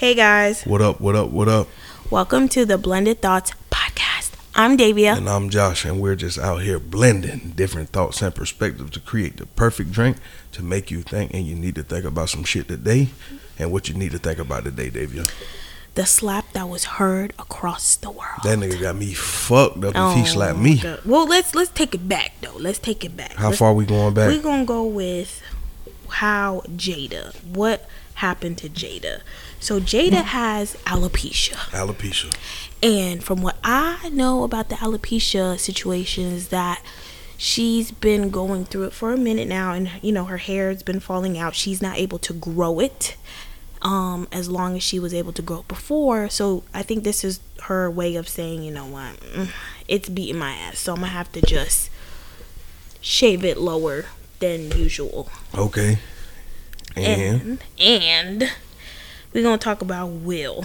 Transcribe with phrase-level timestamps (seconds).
[0.00, 1.68] Hey guys, What up, what up, what up?
[2.10, 4.32] welcome to the Blended Thoughts podcast.
[4.54, 5.14] I'm Davia.
[5.14, 9.36] And I'm Josh, and we're just out here blending different thoughts and perspectives to create
[9.36, 10.16] the perfect drink
[10.52, 11.34] to make you think.
[11.34, 13.08] And you need to think about some shit today
[13.58, 15.26] and what you need to think about today, Davia.
[15.96, 18.40] The slap that was heard across the world.
[18.44, 20.78] That nigga got me fucked up if he Oh, slapped me.
[20.78, 21.00] God.
[21.04, 22.56] Well, let's let's take it back though.
[22.56, 23.34] Let's take it back.
[23.34, 24.28] How Let's- far we going back?
[24.30, 25.42] We're gonna go with
[26.08, 27.34] how Jada.
[27.44, 27.86] What
[28.20, 29.20] happened to Jada?
[29.58, 31.56] So Jada has alopecia.
[31.72, 32.30] Alopecia.
[32.82, 36.82] And from what I know about the alopecia situation is that
[37.36, 40.82] she's been going through it for a minute now and you know her hair has
[40.82, 41.54] been falling out.
[41.54, 43.16] She's not able to grow it
[43.82, 46.28] um as long as she was able to grow it before.
[46.28, 49.16] So I think this is her way of saying, you know what?
[49.20, 49.48] mm,
[49.88, 50.78] It's beating my ass.
[50.80, 51.88] So I'm going to have to just
[53.00, 54.04] shave it lower
[54.38, 55.30] than usual.
[55.54, 55.98] Okay.
[56.96, 58.52] And, And and
[59.32, 60.64] we're gonna talk about Will.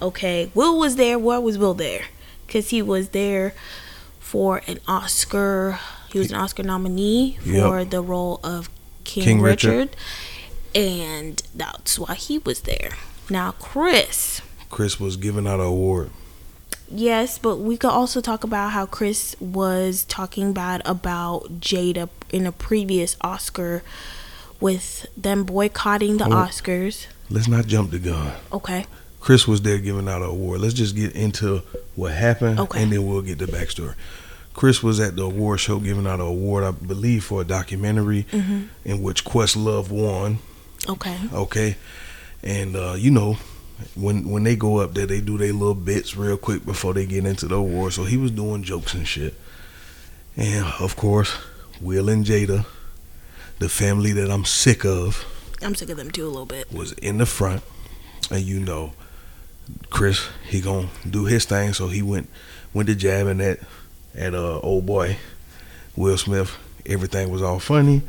[0.00, 1.18] Okay, Will was there.
[1.18, 2.02] Why was Will there?
[2.46, 3.54] Because he was there
[4.20, 5.78] for an Oscar.
[6.12, 7.90] He was an Oscar nominee for Yep.
[7.90, 8.68] the role of
[9.04, 9.70] King, King Richard.
[9.70, 9.96] Richard.
[10.74, 12.90] and that's why he was there.
[13.30, 14.40] Now, Chris.
[14.70, 16.10] Chris was giving out an award.
[16.88, 22.46] Yes, but we could also talk about how Chris was talking bad about Jada in
[22.46, 23.82] a previous Oscar
[24.60, 26.24] with them boycotting the.
[26.24, 27.06] Oscars.
[27.30, 28.32] Let's not jump the gun.
[28.52, 28.84] Okay.
[29.20, 30.60] Chris was there giving out an award.
[30.60, 31.62] Let's just get into
[31.96, 32.82] what happened, Okay.
[32.82, 33.94] and then we'll get the backstory.
[34.54, 38.24] Chris was at the award show giving out an award, I believe, for a documentary
[38.30, 38.62] Mm-hmm.
[38.84, 40.38] in which Questlove won.
[40.88, 41.16] Okay.
[41.32, 41.76] Okay,
[42.44, 43.36] and uh, you know,
[43.96, 47.04] when when they go up there, they do their little bits real quick before they
[47.06, 47.92] get into the award.
[47.94, 49.34] So he was doing jokes and shit,
[50.36, 51.36] and of course,
[51.80, 52.64] Will and Jada,
[53.58, 55.24] the family that I'm sick of,
[55.62, 56.72] I'm sick of them too a little bit.
[56.72, 57.62] was in the front,
[58.30, 58.92] and you know,
[59.90, 62.28] Chris he gonna do his thing, so he went
[62.74, 63.60] went to jabbing at
[64.14, 65.16] at uh old boy
[65.96, 66.56] Will Smith.
[66.84, 68.02] Everything was all funny.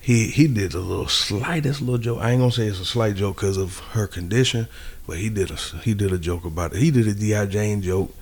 [0.00, 2.20] He he did a little slightest little joke.
[2.20, 4.66] I ain't gonna say it's a slight joke because of her condition,
[5.06, 6.78] but he did a he did a joke about it.
[6.78, 7.46] He did a G.I.
[7.46, 8.14] Jane joke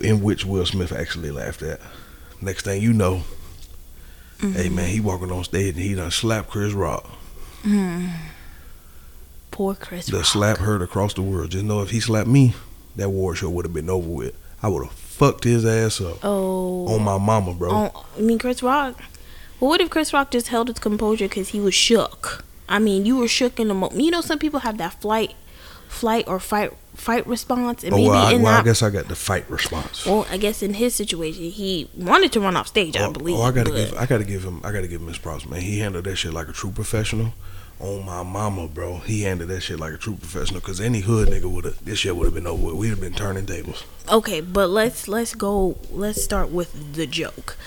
[0.00, 1.80] in which Will Smith actually laughed at.
[2.40, 3.22] Next thing you know,
[4.38, 4.52] Mm-hmm.
[4.52, 7.04] hey man, he walking on stage and he done slapped Chris Rock.
[7.62, 8.08] Mm-hmm.
[9.50, 10.06] Poor Chris.
[10.06, 10.26] The Rock.
[10.26, 11.50] slap heard across the world.
[11.50, 12.54] Just know if he slapped me,
[12.96, 14.36] that war show would have been over with.
[14.62, 16.86] I would have fucked his ass up Oh.
[16.94, 17.70] on my mama, bro.
[17.94, 18.98] Oh, I mean Chris Rock.
[19.60, 22.44] Well, what if Chris Rock just held his composure because he was shook?
[22.68, 24.00] I mean, you were shook in the moment.
[24.02, 25.34] You know, some people have that flight,
[25.88, 28.90] flight or fight, fight response, and oh, maybe well, I, in well, I guess I
[28.90, 30.06] got the fight response.
[30.06, 32.96] well, I guess in his situation, he wanted to run off stage.
[32.96, 33.36] I oh, believe.
[33.36, 35.46] oh, I gotta but- give, I gotta give him, I gotta give him his props,
[35.46, 35.60] man.
[35.60, 37.32] He handled that shit like a true professional.
[37.78, 38.98] On my mama, bro.
[39.00, 40.62] He handled that shit like a true professional.
[40.62, 42.74] Cause any hood nigga would have, this shit would have been over.
[42.74, 43.84] We'd have been turning tables.
[44.10, 45.76] Okay, but let's let's go.
[45.90, 47.58] Let's start with the joke.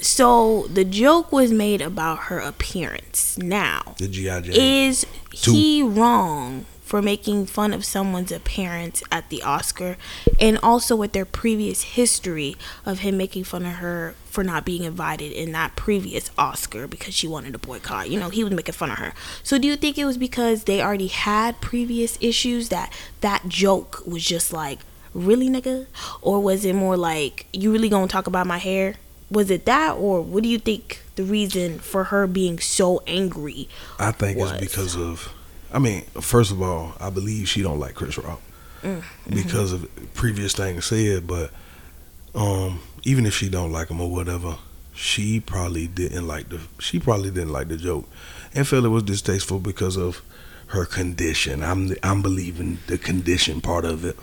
[0.00, 3.36] So the joke was made about her appearance.
[3.38, 9.96] Now, The GI is he wrong for making fun of someone's appearance at the Oscar,
[10.38, 14.84] and also with their previous history of him making fun of her for not being
[14.84, 18.10] invited in that previous Oscar because she wanted to boycott?
[18.10, 19.14] You know, he was making fun of her.
[19.42, 24.02] So, do you think it was because they already had previous issues that that joke
[24.06, 24.80] was just like,
[25.14, 25.86] really, nigga,
[26.20, 28.96] or was it more like you really gonna talk about my hair?
[29.30, 33.68] Was it that, or what do you think the reason for her being so angry
[33.98, 34.52] I think was.
[34.52, 35.32] it's because of.
[35.74, 38.40] I mean, first of all, I believe she don't like Chris Rock
[38.84, 39.84] Mm, because mm-hmm.
[39.84, 41.26] of previous things said.
[41.26, 41.50] But
[42.34, 44.56] um, even if she don't like him or whatever,
[44.94, 46.60] she probably didn't like the.
[46.78, 48.06] She probably didn't like the joke,
[48.54, 50.22] and felt it was distasteful because of
[50.68, 51.62] her condition.
[51.62, 54.18] I'm I'm believing the condition part of it.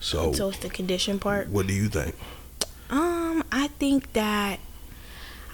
[0.00, 1.48] So, So it's the condition part.
[1.48, 2.14] what do you think?
[2.90, 4.58] Um, I think that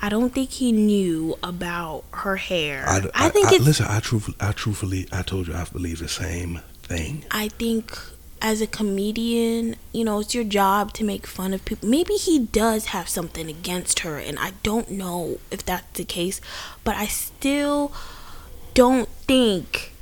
[0.05, 2.85] I don't think he knew about her hair.
[3.15, 3.65] I, think it's.
[3.65, 3.87] listen.
[3.89, 7.25] I truthfully, I truthfully, I told you I believe the same thing.
[7.31, 7.97] I think
[8.41, 11.89] as a comedian, you know, it's your job to make fun of people.
[11.89, 16.41] Maybe he does have something against her, and I don't know if that's the case.
[16.83, 17.93] But I still
[18.75, 19.93] don't think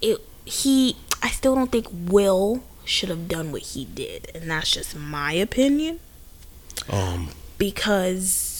[0.00, 0.18] it.
[0.46, 0.96] He.
[1.22, 5.32] I still don't think Will should have done what he did, and that's just my
[5.32, 6.00] opinion.
[6.88, 7.28] Um,
[7.58, 8.53] because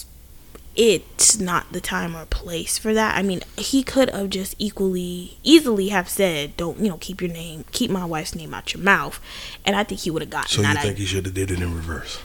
[0.76, 3.17] it's not the time or place for that.
[3.17, 7.31] I mean, he could have just equally easily have said, "Don't you know, keep your
[7.31, 9.21] name, keep my wife's name out your mouth,"
[9.65, 10.82] and I think he would have gotten so you that.
[10.82, 12.19] think he should have did it in reverse?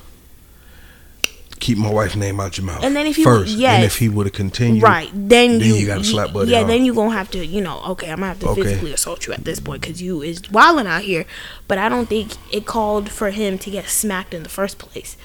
[1.59, 2.83] keep my wife's name out your mouth.
[2.83, 3.75] And then if you- first, yes.
[3.75, 5.09] and if he would have continued, Right.
[5.13, 7.81] Then, then you you gotta slap Buddy Yeah, then you gonna have to, you know,
[7.89, 8.63] okay, I'm gonna have to Okay.
[8.63, 11.25] physically assault you at this point because you is wilding out here.
[11.67, 15.17] But I don't think it called for him to get smacked in the first place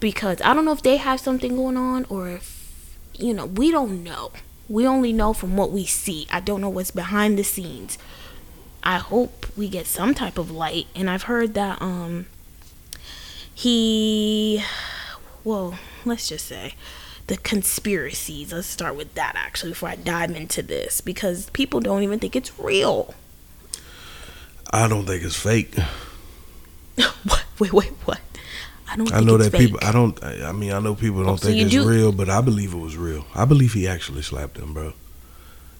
[0.00, 2.51] because I don't know if they have something going on or if
[3.22, 4.32] you know we don't know.
[4.68, 6.26] We only know from what we see.
[6.30, 7.98] I don't know what's behind the scenes.
[8.82, 10.86] I hope we get some type of light.
[10.94, 12.26] And I've heard that um
[13.54, 14.62] he
[15.44, 16.74] well, let's just say
[17.26, 18.52] the conspiracies.
[18.52, 22.36] Let's start with that actually before I dive into this because people don't even think
[22.36, 23.14] it's real.
[24.70, 25.74] I don't think it's fake.
[27.24, 27.44] what?
[27.58, 28.20] Wait, wait, what?
[28.92, 29.12] I don't.
[29.14, 29.60] I know that fake.
[29.60, 29.78] people.
[29.82, 30.22] I don't.
[30.22, 32.78] I mean, I know people don't so think it's do- real, but I believe it
[32.78, 33.24] was real.
[33.34, 34.92] I believe he actually slapped him, bro.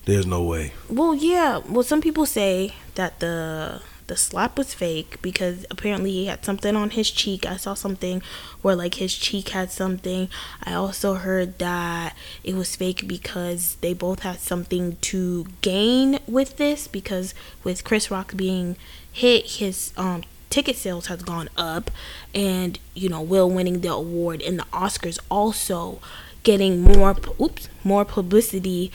[0.04, 0.72] There's no way.
[0.88, 1.58] Well, yeah.
[1.58, 6.74] Well, some people say that the the slap was fake because apparently he had something
[6.74, 7.46] on his cheek.
[7.46, 8.22] I saw something
[8.62, 10.28] where like his cheek had something.
[10.64, 16.56] I also heard that it was fake because they both had something to gain with
[16.56, 18.76] this because with Chris Rock being
[19.12, 21.90] hit, his um ticket sales has gone up
[22.34, 25.98] and you know Will winning the award and the Oscars also
[26.42, 28.92] getting more oops more publicity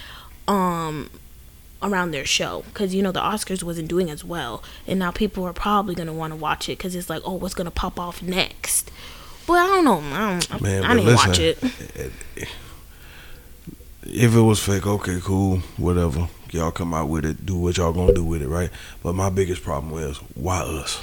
[0.48, 1.10] um
[1.82, 5.44] around their show because you know the Oscars wasn't doing as well, and now people
[5.46, 8.22] are probably gonna want to watch it because it's like, oh, what's gonna pop off
[8.22, 8.92] next?
[9.46, 10.00] But I don't know.
[10.00, 11.58] I, don't, Man, I but didn't watch it.
[14.04, 16.30] If it was fake, okay, cool, whatever.
[16.52, 18.70] Y'all come out with it, do what y'all gonna do with it, right?
[19.04, 21.02] But my biggest problem is why us?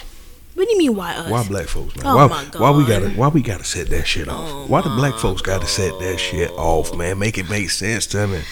[0.54, 0.94] What do you mean?
[0.94, 1.30] Why us?
[1.30, 2.06] Why black folks, man?
[2.06, 4.48] Oh why, my why we gotta why we gotta set that shit off?
[4.50, 7.18] Oh why the black folks gotta set that shit off, man?
[7.18, 8.42] Make it make sense to me.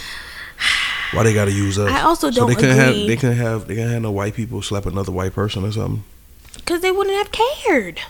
[1.12, 1.90] Why they gotta use us?
[1.90, 4.62] I also don't they couldn't have they couldn't have they couldn't have no white people
[4.62, 6.04] slap another white person or something.
[6.54, 8.00] Because they wouldn't have cared.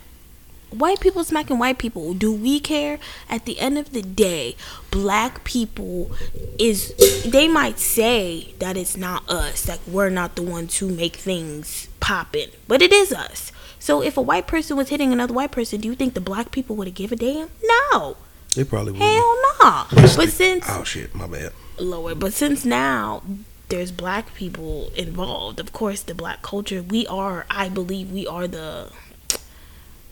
[0.70, 2.14] White people smacking white people.
[2.14, 2.98] Do we care?
[3.28, 4.56] At the end of the day,
[4.90, 6.12] black people
[6.58, 6.94] is
[7.26, 11.88] they might say that it's not us, like we're not the ones who make things
[12.00, 13.52] poppin', but it is us.
[13.82, 16.52] So if a white person was hitting another white person, do you think the black
[16.52, 17.48] people would have give a damn?
[17.64, 18.16] No.
[18.54, 19.02] They probably would.
[19.02, 19.86] Hell nah.
[19.90, 21.52] But since oh shit, my bad.
[21.80, 22.14] lower.
[22.14, 23.24] But since now
[23.70, 28.46] there's black people involved, of course, the black culture, we are, I believe, we are
[28.46, 28.92] the,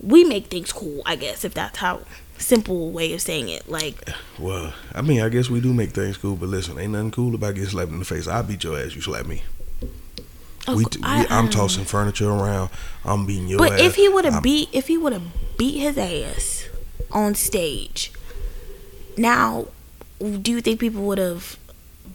[0.00, 2.00] we make things cool, I guess, if that's how
[2.38, 3.68] simple way of saying it.
[3.68, 7.12] Like, Well, I mean, I guess we do make things cool, but listen, ain't nothing
[7.12, 8.26] cool about getting slapped in the face.
[8.26, 9.44] I beat your ass, you slap me.
[10.76, 12.70] We, of- we, I'm um, tossing furniture around.
[13.04, 13.80] I'm beating your But ass.
[13.80, 16.68] if he would have beat, if he would have beat his ass
[17.10, 18.12] on stage,
[19.16, 19.66] now,
[20.20, 21.58] do you think people would have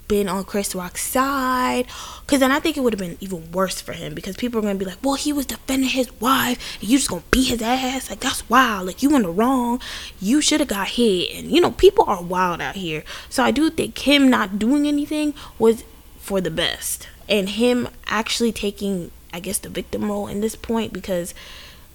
[0.07, 1.85] been on Chris Rock's side?
[2.21, 4.61] Because then I think it would have been even worse for him because people are
[4.61, 7.61] gonna be like, "Well, he was defending his wife, and you just gonna beat his
[7.61, 8.09] ass?
[8.09, 8.87] Like that's wild.
[8.87, 9.81] Like you in the wrong.
[10.21, 13.03] You should have got hit." And you know, people are wild out here.
[13.29, 15.83] So I do think him not doing anything was
[16.19, 20.93] for the best, and him actually taking, I guess, the victim role in this point
[20.93, 21.33] because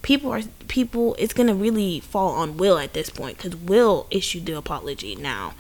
[0.03, 4.47] people are people it's gonna really fall on will at this point because will issued
[4.47, 5.53] the apology now.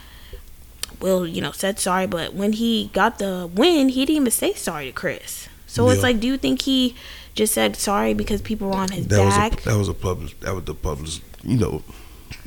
[1.00, 4.52] Will you know said sorry but when he got the win he didn't even say
[4.54, 5.48] sorry to chris.
[5.66, 6.94] So it's like do you think he
[7.34, 9.60] just said sorry because people were on his that was back?
[9.60, 11.10] a, that was a public that was the public
[11.42, 11.82] you know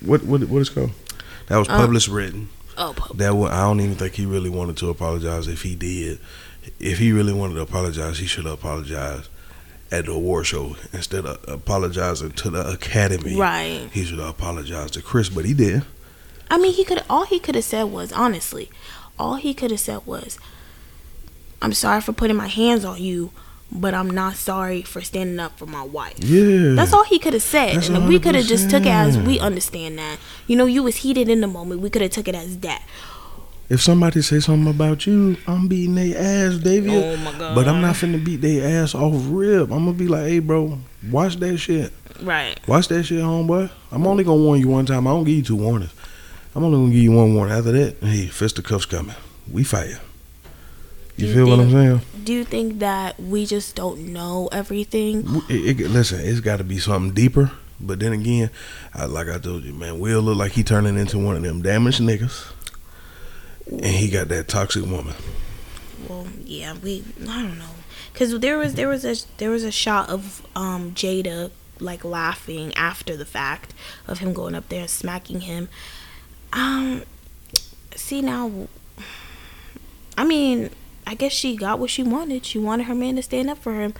[0.03, 0.91] what what what is it called?
[1.47, 2.49] That was Uh, published written.
[2.77, 5.75] Oh pu- that was, I don't even think he really wanted to apologize if he
[5.75, 6.19] did
[6.79, 9.29] if he really wanted to apologize he should have apologized
[9.91, 14.93] at the award show instead of apologizing to the academy right he should have apologized
[14.95, 15.83] to Chris but he did
[16.49, 18.69] i mean he could all he could have said was honestly
[19.19, 20.37] all he could have said was
[21.61, 23.31] i'm sorry for putting my hands on you
[23.71, 27.33] but i'm not sorry for standing up for my wife yeah That's all he could
[27.33, 30.17] have said, That's and we could have just took it as we understand that.
[30.47, 31.81] You know, you was heated in the moment.
[31.81, 32.83] We could have took it as that.
[33.69, 37.55] If somebody say something about you I'm beating their ass Davia Oh my god!
[37.55, 39.71] but I'm not finna beat their ass off rib.
[39.71, 40.77] I'm gonna be like hey bro
[41.11, 41.91] watch that shit
[42.21, 42.59] right.
[42.67, 43.69] Watch that shit, homeboy.
[43.91, 45.07] I'm only gonna warn you one time.
[45.07, 45.91] I don't give you two warnings.
[46.55, 47.53] I'm only gonna give you one warning.
[47.55, 49.15] After that, hey, fisticuffs coming.
[49.51, 49.95] We fight.
[51.17, 52.01] You You feel what I'm saying?
[52.23, 55.23] Do you think that we just don't know everything?
[55.23, 57.51] W- It, it, listen, it's got to be something deeper.
[57.79, 58.49] But then again,
[58.93, 61.61] I, like I told you, man, Will look like he turning into one of them
[61.61, 62.51] damaged niggas,
[63.67, 65.15] and he got that toxic woman.
[66.07, 67.03] Well, yeah, we.
[67.21, 67.75] I don't know,
[68.11, 72.73] because there was there was a there was a shot of um Jada like laughing
[72.75, 73.73] after the fact
[74.07, 75.69] of him going up there and smacking him.
[76.51, 77.03] Um,
[77.95, 78.67] see now.
[80.15, 80.69] I mean,
[81.07, 82.45] I guess she got what she wanted.
[82.45, 83.93] She wanted her man to stand up for him,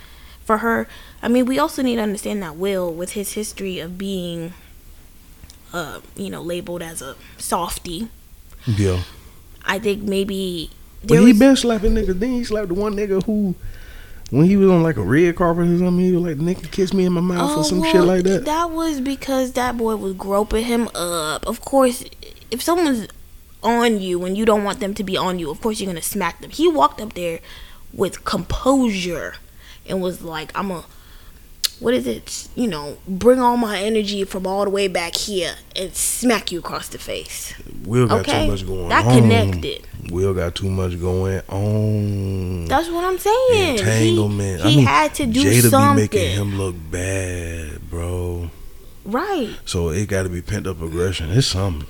[0.44, 0.86] for her.
[1.22, 4.54] I mean, we also need to understand that Will, with his history of being
[5.74, 8.08] uh, you know, labeled as a softie.
[8.66, 9.02] Yeah.
[9.66, 10.70] I think maybe
[11.06, 12.18] But he was- been slapping niggas.
[12.18, 13.54] Then he slapped the one nigga who,
[14.30, 16.92] when he was on like a red carpet or something, he was like, "Nigga, kiss
[16.92, 18.44] me in my mouth" or some shit Oh, like that.
[18.44, 21.46] That was because that boy was groping him up.
[21.46, 22.04] Of course,
[22.50, 23.06] if someone's
[23.62, 26.02] on you and you don't want them to be on you, of course you're gonna
[26.02, 26.50] smack them.
[26.50, 27.40] He walked up there
[27.92, 29.34] with composure
[29.86, 30.84] and was like, "I'm a."
[31.84, 32.48] What is it?
[32.56, 36.60] You know, bring all my energy from all the way back here and smack you
[36.60, 37.52] across the face.
[37.84, 39.12] Will got Okay, too much going that on.
[39.12, 39.86] That connected.
[40.10, 42.64] Will got too much going on.
[42.64, 43.78] That's what I'm saying.
[43.78, 44.62] Entanglement.
[44.62, 45.96] He, I mean, had to do Jada something.
[45.96, 48.48] be making him look bad, bro.
[49.04, 49.54] right.
[49.66, 51.30] So it got to be pent up aggression.
[51.32, 51.86] It's something.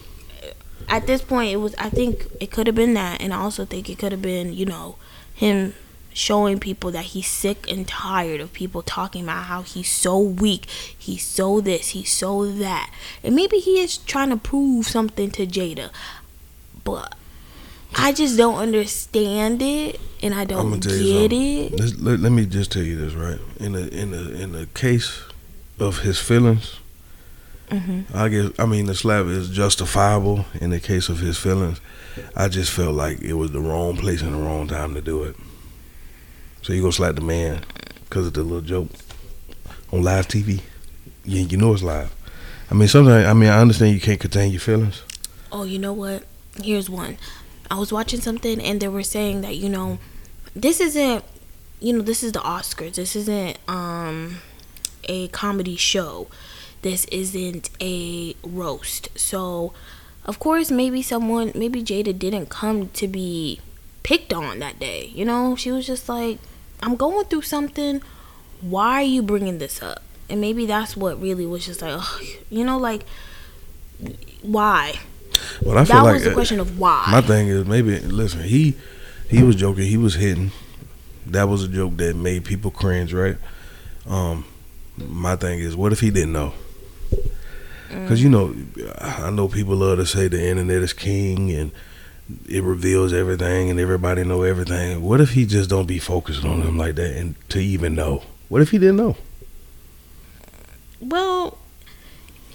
[0.88, 3.64] at this point it was i think it could have been that and i also
[3.64, 4.96] think it could have been you know
[5.32, 5.72] him
[6.14, 10.64] showing people that he's sick and tired of people talking about how he's so weak
[10.96, 12.88] he's so this he's so that
[13.22, 15.90] and maybe he is trying to prove something to jada
[16.84, 17.14] but
[17.96, 22.70] i just don't understand it and i don't get it Let's- Let, let me just
[22.72, 23.38] tell you this, right?
[23.58, 25.20] In the in the in the case
[25.80, 26.76] of his feelings,
[27.70, 30.46] hmm I guess I mean the slap is justifiable.
[30.60, 31.80] In the case of his feelings,
[32.36, 35.24] I just felt like it was the wrong place and the wrong time to do
[35.24, 35.34] it.
[36.64, 37.62] So you gonna slap the man
[38.04, 38.88] because of the little joke
[39.92, 40.62] on live TV?
[41.22, 42.14] Yeah, you know it's live.
[42.70, 45.02] I mean, sometimes I mean I understand you can't contain your feelings.
[45.52, 46.24] Oh, you know what?
[46.62, 47.18] Here's one.
[47.70, 49.98] I was watching something and they were saying that, you know,
[50.56, 51.22] this isn't
[51.80, 52.94] you know, this is the Oscars.
[52.94, 54.38] This isn't um
[55.04, 56.28] a comedy show.
[56.80, 59.10] This isn't a roast.
[59.18, 59.74] So,
[60.24, 63.60] of course, maybe someone maybe Jada didn't come to be
[64.02, 65.12] picked on that day.
[65.14, 66.38] You know, she was just like,
[66.84, 68.02] "I'm going through something.
[68.60, 72.22] Why are you bringing this up?" And maybe that's what really was just like, ugh,
[72.50, 73.04] you know, like
[74.42, 75.00] why?
[75.62, 77.06] Well, I feel that like was the question of why.
[77.10, 78.76] My thing is maybe listen, he
[79.28, 80.50] he was joking, he was hitting.
[81.26, 83.36] That was a joke that made people cringe, right?
[84.06, 84.44] Um
[84.96, 86.54] my thing is what if he didn't know?
[88.08, 88.54] Cuz you know,
[88.98, 91.70] I know people love to say the internet is king and
[92.48, 95.02] it reveals everything and everybody know everything.
[95.02, 98.22] What if he just don't be focused on him like that and to even know?
[98.48, 99.16] What if he didn't know?
[101.00, 101.58] Well,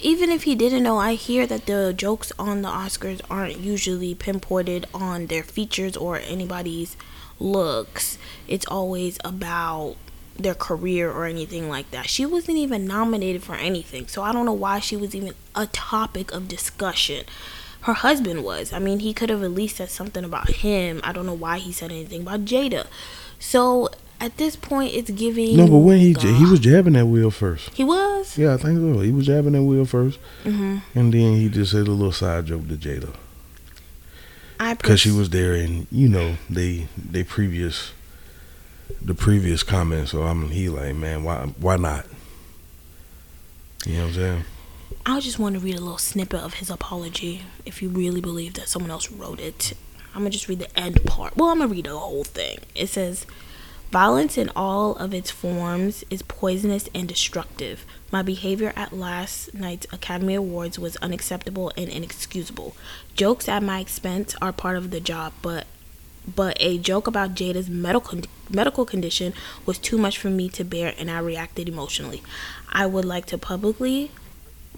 [0.00, 4.14] even if he didn't know, I hear that the jokes on the Oscars aren't usually
[4.14, 6.96] pinpointed on their features or anybody's
[7.38, 8.18] looks.
[8.48, 9.96] It's always about
[10.36, 12.08] their career or anything like that.
[12.08, 15.66] She wasn't even nominated for anything, so I don't know why she was even a
[15.66, 17.24] topic of discussion.
[17.82, 18.72] Her husband was.
[18.72, 21.00] I mean, he could have at least said something about him.
[21.02, 22.86] I don't know why he said anything about Jada.
[23.38, 23.88] So
[24.20, 25.56] at this point, it's giving.
[25.56, 27.70] No, but when he the- he was jabbing that Will first.
[27.74, 28.36] he was.
[28.36, 29.00] Yeah, I think so.
[29.00, 32.46] He was jabbing that Will first, hmm and then he just said a little side
[32.46, 33.14] joke to Jada.
[34.58, 37.92] I because she was there and you know they they previous
[39.00, 42.04] the previous comments so i'm he like man why why not
[43.86, 44.44] you know what i'm saying
[45.06, 47.42] I just want to read a little snippet of his apology.
[47.64, 49.72] If you really believe that someone else wrote it,
[50.14, 51.36] I'm gonna just read the end part.
[51.36, 52.58] Well, I'm gonna read the whole thing.
[52.74, 53.24] It says,
[53.90, 57.86] "Violence in all of its forms is poisonous and destructive.
[58.12, 62.76] My behavior at last night's Academy Awards was unacceptable and inexcusable.
[63.16, 65.66] Jokes at my expense are part of the job, but."
[66.36, 69.32] But a joke about Jada's medical medical condition
[69.64, 72.22] was too much for me to bear, and I reacted emotionally.
[72.70, 74.10] I would like to publicly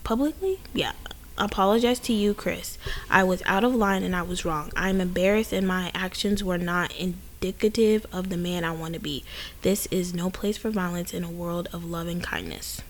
[0.04, 0.60] publicly?
[0.74, 0.92] Yeah.
[1.38, 2.76] Apologize to you, Chris.
[3.10, 4.70] I was out of line and I was wrong.
[4.76, 9.24] I'm embarrassed and my actions were not indicative of the man I want to be.
[9.62, 12.82] This is no place for violence in a world of love and kindness.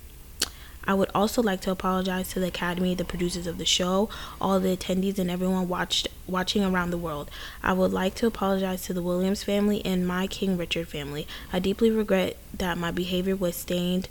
[0.85, 4.09] I would also like to apologize to the Academy, the producers of the show,
[4.41, 7.31] all the attendees, and everyone watched watching around the world.
[7.63, 11.27] I would like to apologize to the Williams family and my King Richard family.
[11.53, 14.09] I deeply regret that my behavior was stained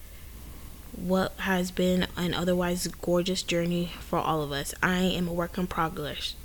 [0.96, 4.74] what has been an otherwise gorgeous journey for all of us.
[4.84, 6.36] I am a work in progress.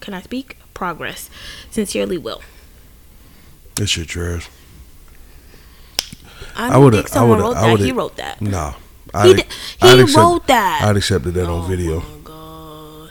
[0.00, 0.56] Can I speak?
[0.74, 1.30] Progress.
[1.70, 2.42] Sincerely, Will.
[3.76, 4.48] That shit trash.
[6.56, 7.70] I I would've- think I someone would've- wrote that.
[7.70, 8.40] would've- He wrote that.
[8.42, 8.72] Nah.
[8.72, 8.78] He,
[9.14, 9.44] I'd-
[9.80, 10.82] he accept- wrote that.
[10.84, 12.00] I'd accepted that oh on video.
[12.24, 13.10] god.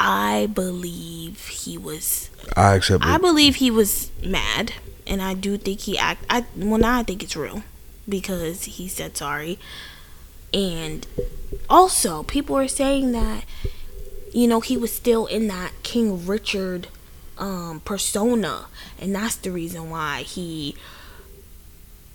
[0.00, 2.30] I believe he was.
[2.56, 3.08] I accepted.
[3.08, 4.74] I believe he was mad,
[5.06, 6.24] and I do think he act.
[6.30, 7.62] I well now I think it's real
[8.08, 9.58] because he said sorry,
[10.52, 11.06] and
[11.68, 13.44] also people are saying that
[14.32, 16.88] you know he was still in that King Richard
[17.38, 18.66] um, persona,
[18.98, 20.76] and that's the reason why he,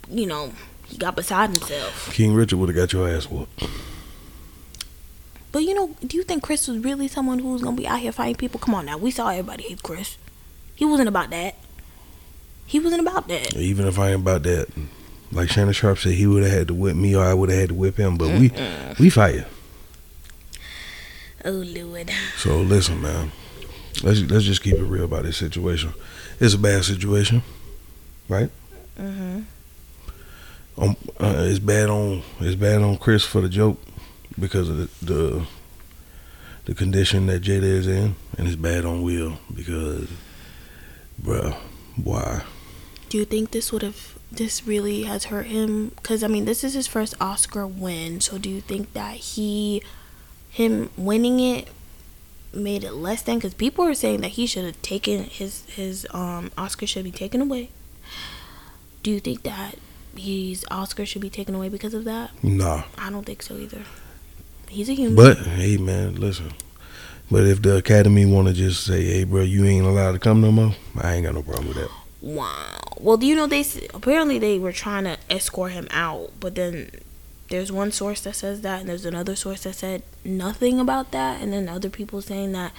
[0.10, 0.54] you know,
[0.86, 2.14] he got beside himself.
[2.14, 3.64] King Richard would have got your ass whooped.
[5.52, 8.00] But you know, do you think Chris was really someone who was gonna be out
[8.00, 8.60] here fighting people?
[8.60, 10.18] Come on now, we saw everybody hate Chris.
[10.76, 11.56] He wasn't about that.
[12.66, 13.56] He wasn't about that.
[13.56, 14.68] Even if I ain't about that,
[15.32, 17.60] like Shannon Sharpe said, he would have had to whip me, or I would have
[17.60, 18.18] had to whip him.
[18.18, 18.52] But we
[19.00, 19.46] we fight.
[21.46, 22.12] Oh Lord.
[22.38, 23.32] So listen, man.
[24.04, 25.94] Let's let's just keep it real about this situation.
[26.40, 27.42] It's a bad situation,
[28.30, 28.50] right?
[29.00, 29.46] Mhm.
[30.78, 33.82] Um, uh, it's bad on it's bad on Chris for the joke
[34.38, 35.46] because of the, the
[36.66, 40.10] the condition that Jada is in, and it's bad on Will because,
[41.22, 41.56] bruh,
[41.96, 42.44] why?
[43.10, 45.90] Do you think this would have this really has hurt him?
[45.90, 48.22] Because I mean, this is his first Oscar win.
[48.22, 49.82] So do you think that he,
[50.50, 51.70] him winning it,
[52.54, 53.38] made it less than?
[53.38, 57.12] Because people are saying that he should have taken his his um Oscar should be
[57.12, 57.70] taken away.
[59.04, 59.76] Do you think that
[60.16, 62.32] his Oscar should be taken away because of that?
[62.44, 62.84] Nah.
[62.98, 63.84] I don't think so either.
[64.68, 65.16] He's a human.
[65.16, 66.54] But hey, man, listen.
[67.30, 70.42] But if the Academy want to just say, "Hey, bro, you ain't allowed to come
[70.42, 71.92] no more," I ain't got no problem with that.
[72.22, 72.80] Wow.
[73.00, 76.90] Well, do you know they apparently they were trying to escort him out, but then
[77.50, 81.42] there's one source that says that, and there's another source that said nothing about that,
[81.42, 82.72] and then other people saying that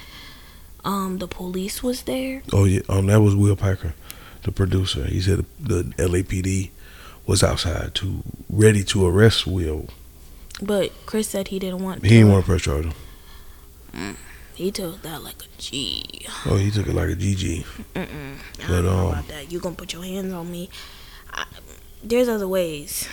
[0.84, 2.42] um the police was there.
[2.52, 3.94] Oh yeah, um, that was Will Packer,
[4.42, 5.04] the producer.
[5.04, 6.70] He said the LAPD
[7.26, 9.88] was outside to ready to arrest Will.
[10.60, 12.02] But Chris said he didn't want.
[12.02, 12.86] He didn't want to press charge
[13.92, 14.16] him.
[14.58, 16.26] He took that like a G.
[16.44, 17.64] Oh, he took it like a GG.
[17.94, 18.34] Mm-mm.
[18.34, 19.52] I But, don't know um, about that.
[19.52, 20.68] You gonna put your hands on me?
[21.32, 21.44] I,
[22.02, 23.08] there's other ways.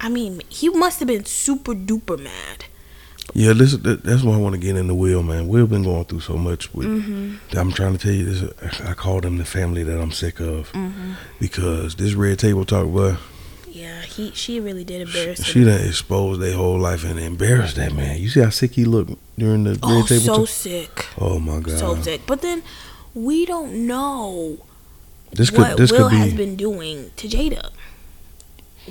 [0.00, 2.66] I mean, he must have been super duper mad.
[3.34, 5.48] Yeah, that, that's why I want to get into Will, man.
[5.48, 6.86] Will been going through so much with.
[6.86, 7.58] Mm-hmm.
[7.58, 8.80] I'm trying to tell you this.
[8.80, 11.14] I call them the family that I'm sick of Mm-hmm.
[11.40, 13.16] because this red table talk, boy.
[14.18, 15.66] He she really did embarrass She him.
[15.68, 18.18] done exposed their whole life and embarrassed that man.
[18.20, 20.48] You see how sick he looked during the Oh, red table so talk?
[20.48, 21.06] sick.
[21.20, 21.78] Oh my god.
[21.78, 22.22] so sick.
[22.26, 22.62] But then
[23.14, 24.58] we don't know
[25.30, 27.70] This could what this Will could has been doing to Jada.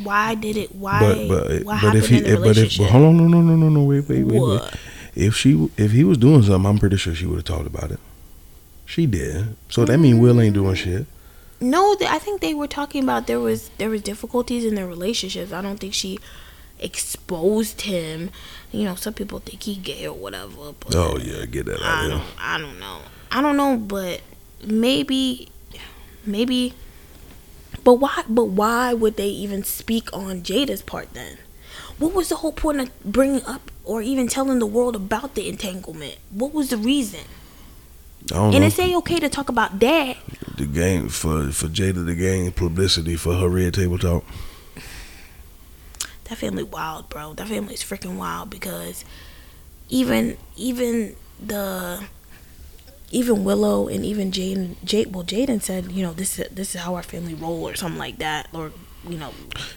[0.01, 0.73] Why did it?
[0.75, 0.99] Why?
[1.27, 3.27] But but what but if he in the eh, but if but hold on no
[3.27, 4.61] no no no no wait wait wait wait.
[5.15, 7.91] If she if he was doing something, I'm pretty sure she would have talked about
[7.91, 7.99] it.
[8.85, 9.55] She did.
[9.69, 11.05] So that mean Will ain't doing shit.
[11.59, 15.51] No, I think they were talking about there was there was difficulties in their relationships.
[15.51, 16.19] I don't think she
[16.79, 18.29] exposed him.
[18.71, 20.73] You know, some people think he gay or whatever.
[20.79, 22.23] But Oh yeah, get that out I don't.
[22.39, 22.99] I don't know.
[23.31, 24.21] I don't know, but
[24.63, 25.49] maybe,
[26.25, 26.73] maybe.
[27.83, 28.23] But why?
[28.27, 31.37] But why would they even speak on Jada's part then?
[31.97, 35.49] What was the whole point of bringing up or even telling the world about the
[35.49, 36.17] entanglement?
[36.29, 37.21] What was the reason?
[38.31, 38.61] And know.
[38.61, 40.17] it's a okay to talk about that.
[40.57, 44.23] the game for for Jada to gain publicity for her red table talk.
[46.25, 47.33] That family wild, bro.
[47.33, 49.05] That family is freaking wild because
[49.89, 52.03] even even the
[53.11, 56.81] even Willow and even Jaden, Jade, well, Jaden said, you know, this is this is
[56.81, 58.73] how our family roll or something like that, or
[59.07, 59.31] you know,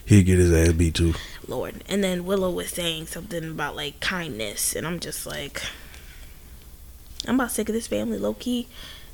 [0.05, 1.13] He'd get his ass beat too.
[1.47, 1.83] Lord.
[1.87, 5.61] And then Willow was saying something about like kindness, and I'm just like,
[7.27, 8.67] I'm about sick of this family, low key,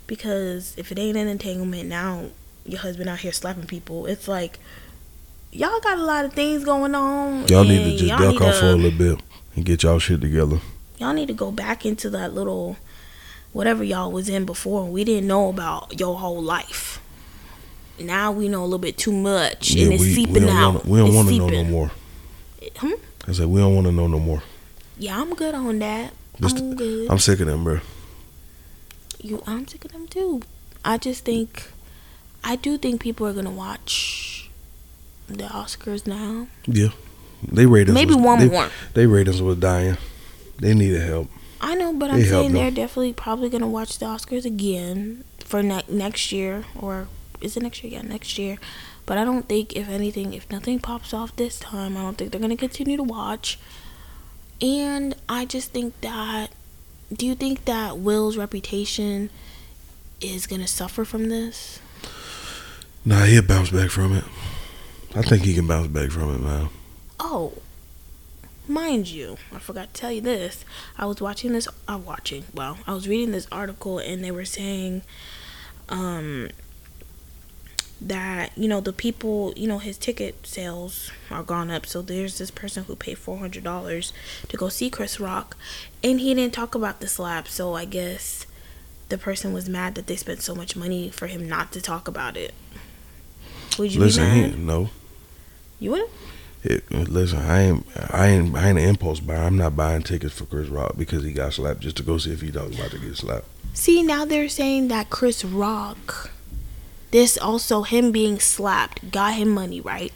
[0.08, 2.26] because if it ain't an entanglement, now
[2.66, 4.06] your husband out here slapping people.
[4.06, 4.60] It's like
[5.52, 7.48] y'all got a lot of things going on.
[7.48, 9.20] Y'all need to just duck off for a little bit
[9.56, 10.60] and get y'all shit together.
[10.98, 12.78] y'all need to go back into that little
[13.54, 14.86] whatever y'all was in before.
[14.86, 17.02] We didn't know about your whole life.
[18.00, 20.86] Now we know a little bit too much, and it's we, seeping we out.
[20.86, 21.92] wanna, we don't want to know no more.
[22.78, 22.92] Hmm?
[23.28, 24.44] I said we don't want to know no more.
[24.98, 26.14] Yeah, I'm good on that.
[26.40, 27.10] Just- I'm good.
[27.10, 27.80] I'm sick of them, bro.
[29.28, 30.42] You, I'm sick of them too.
[30.84, 31.72] I just think,
[32.44, 34.50] I do think people are gonna watch
[35.28, 36.48] the Oscars now.
[36.66, 36.90] Yeah,
[37.44, 37.94] they ratings.
[37.94, 38.70] Maybe was, one they, more.
[38.94, 39.98] They ratings was dying.
[40.60, 41.30] They needed help.
[41.60, 45.64] I know, but They I'm saying they're definitely probably gonna watch the Oscars again for
[45.64, 47.08] ne- next year, or
[47.42, 47.94] is it next year?
[47.94, 48.58] Yeah, next year.
[49.06, 52.32] But I don't think, if anything, if nothing pops off this time, I don't think
[52.32, 53.58] they're gonna continue to watch.
[54.62, 56.52] And I just think that,
[57.12, 59.30] do you think that Will's reputation
[60.22, 61.80] is gonna suffer from this?
[63.06, 64.24] Nah, he'll bounce back from it.
[65.16, 66.70] I think he can bounce back from it, man.
[67.20, 67.54] Oh,
[68.68, 70.66] mind you, I forgot to tell you this.
[70.98, 71.68] I was watching this.
[71.88, 72.44] I'm watching.
[72.54, 75.04] Well, I was reading this article, and they were saying,
[75.90, 76.50] um,
[78.00, 81.86] that you know the people, you know, his ticket sales are gone up.
[81.86, 84.14] So there's this person who paid four hundred dollars
[84.50, 85.58] to go see Chris Rock,
[86.12, 87.48] and he didn't talk about the slap.
[87.48, 88.46] So I guess
[89.10, 92.08] the person was mad that they spent so much money for him not to talk
[92.08, 92.54] about it.
[93.78, 94.90] Would you Listen, he, no,
[95.80, 96.10] You would?
[96.64, 99.38] It, listen, I ain't, I ain't, I ain't an impulse buyer.
[99.38, 102.32] I'm not buying tickets for Chris Rock because he got slapped just to go see
[102.32, 103.46] if he was about to get slapped.
[103.74, 106.32] See, now they're saying that Chris Rock,
[107.12, 110.12] this also him being slapped, got him money, right?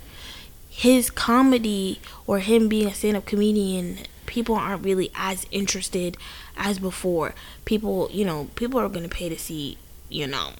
[0.67, 3.99] His comedy or him being a stand-up comedian,
[4.31, 6.17] people aren't really as interested
[6.57, 7.35] as before.
[7.65, 9.77] People, you know, people are gonna pay to see,
[10.09, 10.53] you know,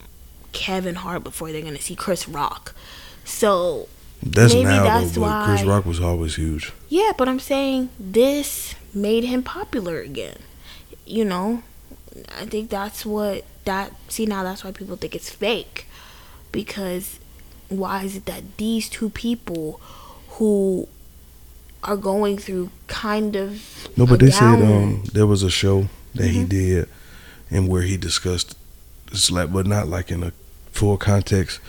[0.52, 2.76] Kevin Hart before they're gonna see Chris Rock.
[3.24, 3.88] So
[4.24, 6.72] That's Maybe now that's though, but Chris Rock was always huge.
[6.90, 10.38] Yeah, but I'm saying this made him popular again.
[11.06, 11.64] You know,
[12.38, 13.94] I think that's what that.
[14.10, 15.88] See now, that's why people think it's fake,
[16.52, 17.20] because
[17.70, 19.82] why is it that these two people
[20.32, 20.88] who
[21.84, 23.62] are going through kind of
[23.98, 26.50] No, but they said um there was a show that he Mhm.
[26.50, 26.90] did,
[27.50, 28.56] and where he discussed
[29.14, 30.32] slap, but not like in a
[30.72, 31.60] full context.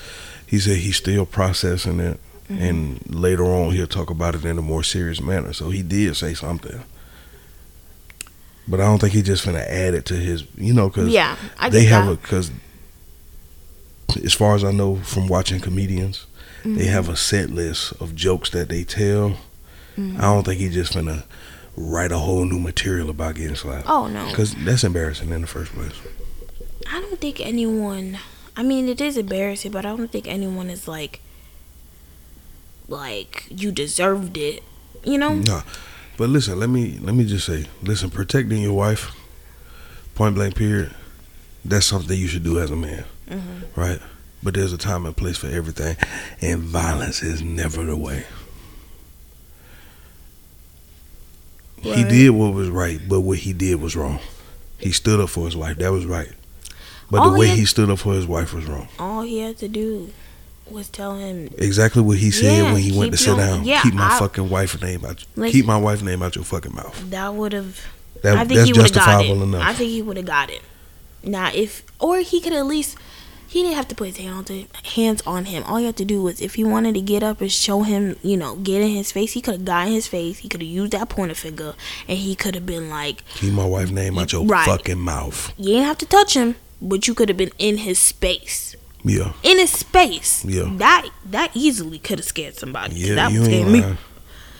[0.47, 2.21] He said he's still processing it,
[2.51, 2.63] Mm-hmm.
[2.63, 5.53] and later on he'll talk about it in a more serious manner.
[5.55, 6.83] So he did say something,
[8.69, 11.37] but I don't think he just gonna add it to his, you know, because yeah,
[11.59, 12.13] I they have that.
[12.13, 12.51] a because
[14.25, 16.27] as far as I know from watching comedians,
[16.65, 16.81] they Mm-hmm.
[16.93, 19.37] have a set list of jokes that they tell.
[19.97, 20.19] Mhm.
[20.19, 21.25] I don't think he's just gonna
[21.77, 23.89] write a whole new material about getting slapped.
[23.89, 25.93] Oh no, Because that's embarrassing in the first place.
[26.91, 28.19] I don't think anyone.
[28.57, 31.21] I mean, it is embarrassing, but I don't think anyone is like,
[32.89, 34.63] like you deserved it.
[35.05, 35.35] You know?
[35.35, 35.63] No,
[36.17, 39.11] but listen, let me let me just say, listen, protecting your wife,
[40.15, 40.93] point blank, period.
[41.65, 43.63] That's something you should do as a man, Mhm.
[43.77, 44.01] right?
[44.43, 45.97] But there's a time and place for everything,
[46.41, 48.25] and violence is never the way.
[51.83, 54.19] He did what was right, but what he did was wrong.
[54.79, 55.79] He stood up for his wife.
[55.79, 56.31] That was right.
[57.11, 58.89] But All the way he- he stood up for his wife was wrong.
[58.99, 60.11] All he had to do
[60.71, 61.51] was tell him.
[61.59, 63.65] Exactly what he said Yeah, when he went to sit your- down.
[63.65, 65.25] yeah, keep my I- fucking wife name out.
[65.37, 65.53] Listen.
[65.53, 66.99] keep my wife name out your fucking mouth.
[67.11, 67.79] That would have.
[68.23, 69.45] That, I think that's he have got justifiable it.
[69.45, 69.63] enough.
[69.63, 70.63] I think he would have got it.
[71.25, 72.97] Now, if or he could at least.
[73.53, 75.63] He didn't have to put his hand on hands on him.
[75.65, 78.17] All he had to do was, if he wanted to get up and show him,
[78.23, 80.39] you know, get in his face, he could have got in his face.
[80.39, 81.75] He could have used that pointer finger,
[82.09, 84.65] and he could have been like, keep my wife name out your Right.
[84.65, 85.53] fucking mouth.
[85.59, 88.75] you didn't have to touch him, but you could have been in his space.
[89.05, 89.33] Yeah.
[89.43, 90.45] In his space.
[90.47, 90.71] Yeah.
[90.77, 92.95] That that easily could have scared somebody.
[92.97, 93.97] Yeah, that you would ain't scare me.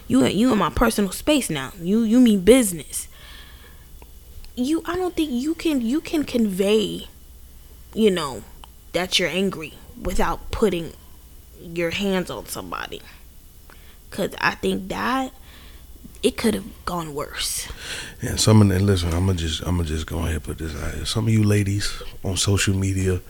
[0.09, 1.73] You you in my personal space now.
[1.81, 3.09] You you mean business.
[4.55, 7.07] You I don't think you can you can convey,
[7.95, 8.43] you know,
[8.93, 10.93] that you're angry without putting
[11.61, 13.01] your hands on somebody.
[14.11, 15.33] Cause I think that
[16.23, 17.69] it could have gone worse.
[18.21, 20.59] And some of them, listen, I'm gonna just, I'm gonna just go ahead and put
[20.59, 21.05] this out here.
[21.07, 23.21] Some of you ladies on social media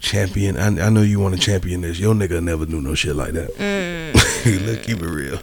[0.00, 0.56] champion.
[0.56, 1.98] I, I know you want to champion this.
[1.98, 3.54] Your nigga never do no shit like that.
[3.56, 4.14] Mm.
[4.66, 5.40] Let's keep it real.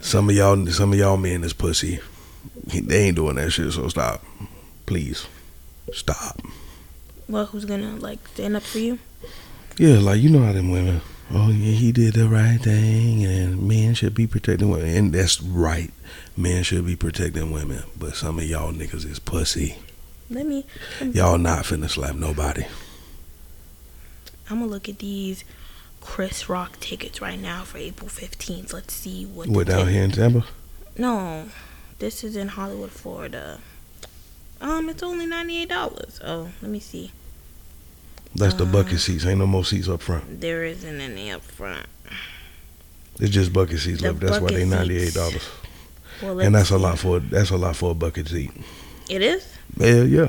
[0.00, 2.00] Some of y'all, some of y'all men is pussy.
[2.66, 3.72] They ain't doing that shit.
[3.72, 4.24] So stop,
[4.86, 5.26] please,
[5.92, 6.40] stop.
[7.28, 8.98] Well, who's gonna like stand up for you?
[9.78, 11.00] Yeah, like you know how them women.
[11.30, 15.40] Oh yeah, he did the right thing, and men should be protecting women, and that's
[15.40, 15.90] right.
[16.36, 19.76] Men should be protecting women, but some of y'all niggas is pussy.
[20.28, 20.66] Let me.
[21.00, 22.64] Y'all not finna slap nobody.
[24.50, 25.44] I'm gonna look at these
[26.02, 28.72] Chris Rock tickets right now for April 15th.
[28.72, 29.48] Let's see what.
[29.48, 30.44] What down here in Tampa?
[30.98, 31.48] No,
[31.98, 33.60] this is in Hollywood, Florida.
[34.62, 36.20] Um, it's only ninety eight dollars.
[36.24, 37.10] Oh, let me see.
[38.34, 39.26] That's the Uh, bucket seats.
[39.26, 40.40] Ain't no more seats up front.
[40.40, 41.86] There isn't any up front.
[43.20, 44.20] It's just bucket seats The left.
[44.20, 45.46] That's why they ninety eight dollars.
[46.22, 48.52] Well, and that's a lot for that's a lot for a bucket seat.
[49.10, 49.46] It is.
[49.76, 50.28] Yeah, yeah,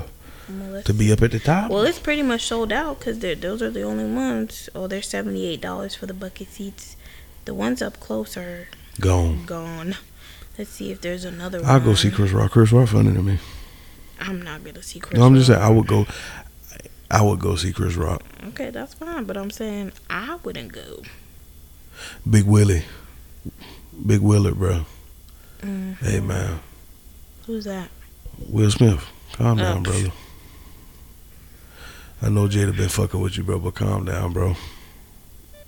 [0.50, 1.70] Well, to be up at the top.
[1.70, 4.70] Well, it's pretty much sold out because those are the only ones.
[4.74, 6.96] Oh, they're seventy eight dollars for the bucket seats.
[7.46, 8.68] The ones up close are
[9.00, 9.46] Gone.
[9.46, 9.96] gone.
[10.58, 11.70] Let's see if there's another one.
[11.70, 12.52] I'll go see Chris Rock.
[12.52, 13.40] Chris Rock funny to me.
[14.24, 15.20] I'm not gonna see Chris.
[15.20, 16.06] No, I'm just saying I would go.
[17.12, 18.24] I would go see Chris Rock.
[18.50, 21.04] Okay, that's fine, but I'm saying I wouldn't go.
[22.28, 22.84] Big Willie.
[24.06, 24.86] Big Willard, bro.
[25.62, 25.98] Mm.
[26.00, 26.60] Hey man,
[27.46, 27.90] Who's that?
[28.50, 29.06] Will Smith.
[29.34, 29.82] Calm down, Oh.
[29.82, 30.12] brother.
[32.22, 34.56] I know Jada been fucking with you, bro, but calm down, bro.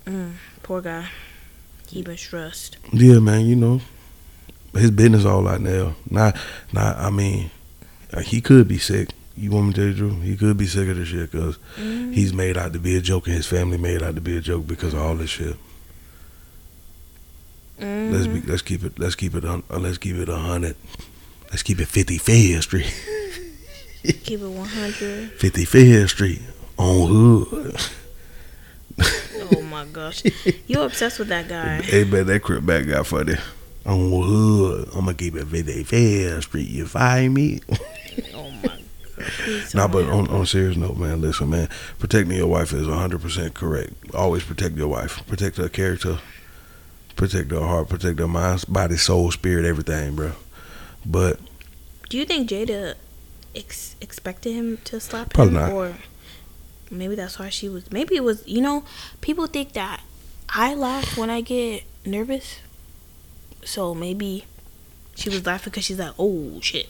[0.06, 1.08] Mm, poor guy.
[1.88, 2.78] He been stressed.
[2.92, 3.80] Yeah, man, you know,
[4.74, 5.94] his business all out now.
[6.10, 6.36] Not,
[6.72, 6.96] not.
[6.96, 7.50] I mean,
[8.16, 9.10] uh, he could be sick.
[9.36, 10.22] You want me to tell you the truth?
[10.24, 12.14] He could be sick of this shit because Mm.
[12.14, 14.40] he's made out to be a joke, and his family made out to be a
[14.40, 15.56] joke because of all this shit.
[17.80, 18.12] Mm.
[18.12, 18.98] Let's be, let's keep it.
[18.98, 19.44] Let's keep it.
[19.44, 20.76] On, uh, let's keep it a hundred.
[21.50, 22.86] Let's keep it fifty Fifth Street.
[24.24, 25.32] keep it 100.
[25.32, 26.40] Fifty Fifth Street
[26.78, 27.76] on hood.
[29.52, 30.22] Oh my gosh,
[30.66, 31.82] you're obsessed with that guy?
[31.84, 33.34] Hey man, that Crip Mac got funny.
[33.84, 36.68] On hood, I'm gonna keep it very fair street.
[36.68, 37.60] You find me?
[38.34, 38.82] Oh my god.
[39.74, 43.54] Nah, but on, on a serious note, man, listen, man, protecting your wife is 100%
[43.54, 43.92] correct.
[44.14, 45.26] Always protect your wife.
[45.26, 46.18] Protect her character,
[47.16, 50.32] protect her heart, protect her mind, body, soul, spirit, everything, bro.
[51.04, 51.40] But
[52.10, 52.94] Do you think Jada
[53.54, 55.72] ex- expected him to slap Probably him, not.
[55.72, 55.94] or
[56.90, 57.90] maybe that's why she was?
[57.90, 58.46] Maybe it was.
[58.46, 58.84] You know,
[59.22, 60.02] people think that
[60.50, 62.58] I laugh when I get nervous,
[63.64, 64.44] so maybe
[65.14, 66.86] she was laughing because she's like, "Oh shit,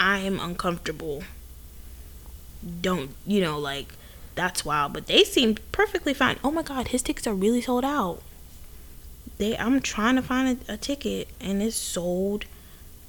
[0.00, 1.22] I am uncomfortable."
[2.82, 3.94] Don't you know like
[4.34, 6.38] that's wild, but they seemed perfectly fine.
[6.42, 8.22] Oh my god, his tickets are really sold out.
[9.38, 12.44] They, I'm trying to find a, a ticket and it's sold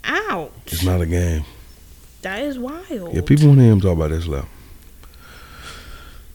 [0.06, 0.54] out.
[0.68, 1.44] it's not a game.
[2.22, 3.14] That is wild.
[3.14, 4.48] Yeah, people want to hear him talk about this stuff.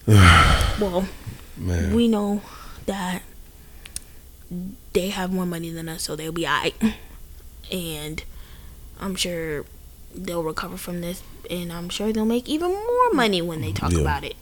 [0.79, 1.07] Well,
[1.57, 2.41] Man, we know
[2.85, 3.23] that
[4.93, 6.75] they have more money than us, so they'll be alright.
[7.71, 8.23] And
[8.99, 9.65] I'm sure
[10.17, 13.91] they'll recover from this, and I'm sure they'll make even more money when they talk
[13.91, 13.99] Yeah.
[14.01, 14.35] about it.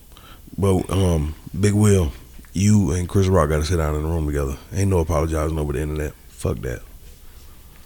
[0.58, 2.12] but um, Big Will,
[2.54, 4.58] you and Chris Rock got to sit down in the room together.
[4.74, 6.14] Ain't no apologizing over the internet.
[6.30, 6.82] Fuck that.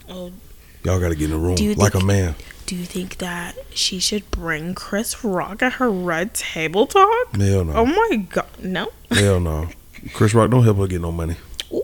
[0.10, 0.32] Oh,
[0.84, 2.36] Y'all got to get in the room like a man.
[2.66, 7.36] do you think that she should bring Chris Rock at her red table talk?
[7.36, 7.74] Hell no.
[7.74, 8.88] Oh my god, no.
[9.12, 9.68] Hell no.
[10.14, 11.36] Chris Rock don't help her get no money.
[11.74, 11.84] Ooh.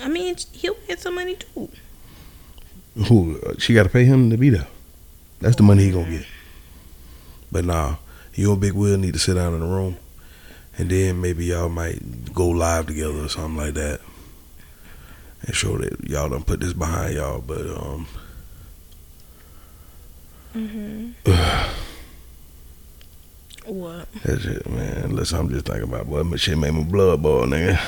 [0.00, 1.68] I mean, he'll get some money too.
[3.08, 3.38] Who?
[3.40, 4.66] uh, She got to pay him to be there.
[5.44, 6.26] That's the money he gonna get.
[7.52, 7.96] But nah,
[8.32, 9.98] you and Big Will need to sit down in the room,
[10.78, 14.00] and then maybe y'all might go live together or something like that,
[15.42, 17.42] and show that y'all done put this behind y'all.
[17.42, 18.06] But um,
[20.54, 21.10] Mm-hmm.
[23.66, 24.08] What?
[24.22, 25.16] that's it, man.
[25.16, 27.78] Listen, I'm just thinking about boy, my shit made my blood boil, nigga.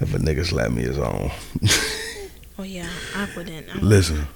[0.00, 1.30] If a nigga slap me, it's on.
[2.60, 3.72] Oh yeah, I wouldn't.
[3.72, 4.26] I'm, Listen,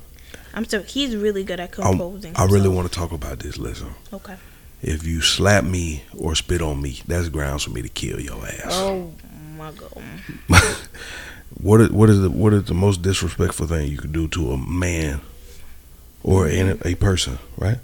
[0.54, 2.34] I'm so he's really good at composing.
[2.36, 2.74] I really himself.
[2.76, 3.58] want to talk about this.
[3.58, 3.94] Listen.
[4.12, 4.36] Okay.
[4.82, 8.44] If you slap me or spit on me, that's grounds for me to kill your
[8.44, 8.66] ass.
[8.70, 9.12] Oh
[9.56, 10.02] my god.
[11.60, 14.52] What is what is the what is the most disrespectful thing you could do to
[14.52, 15.20] a man
[16.22, 17.76] or a, a person, right?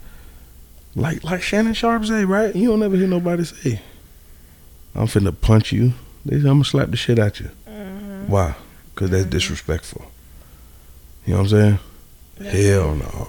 [0.96, 2.56] Like like Shannon Sharpe say, right?
[2.56, 3.80] You don't ever hear nobody say,
[4.94, 5.92] "I'm finna punch you."
[6.24, 8.28] They say, "I'm gonna slap the shit out you." Mhm.
[8.28, 8.54] Why?
[8.94, 10.10] Because that's disrespectful.
[11.26, 11.78] You know what I'm saying?
[12.40, 13.28] Hell no.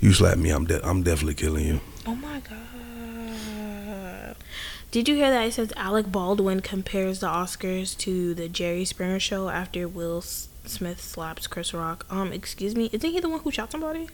[0.00, 1.80] You slap me, I'm de- I'm definitely killing you.
[2.06, 4.36] Oh my god.
[4.90, 9.20] Did you hear that it says Alec Baldwin compares the Oscars to the Jerry Springer
[9.20, 12.04] show after Will Smith slaps Chris Rock?
[12.10, 14.08] Um, excuse me, isn't he the one who shot somebody?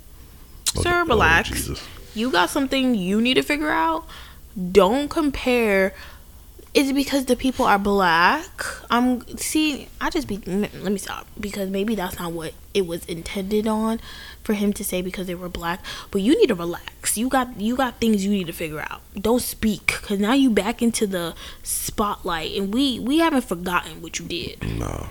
[0.74, 1.48] Sir, Oh, relax.
[1.50, 1.82] Jesus.
[2.14, 4.06] You got something you need to figure out.
[4.72, 5.94] Don't compare.
[6.76, 8.62] Is it because the people are black?
[8.90, 9.88] I'm see.
[9.98, 10.36] I just be.
[10.36, 13.98] Let me stop because maybe that's not what it was intended on
[14.44, 15.82] for him to say because they were black.
[16.10, 17.16] But you need to relax.
[17.16, 19.00] You got you got things you need to figure out.
[19.18, 24.18] Don't speak because now you back into the spotlight and we we haven't forgotten what
[24.18, 24.78] you did.
[24.78, 25.08] No.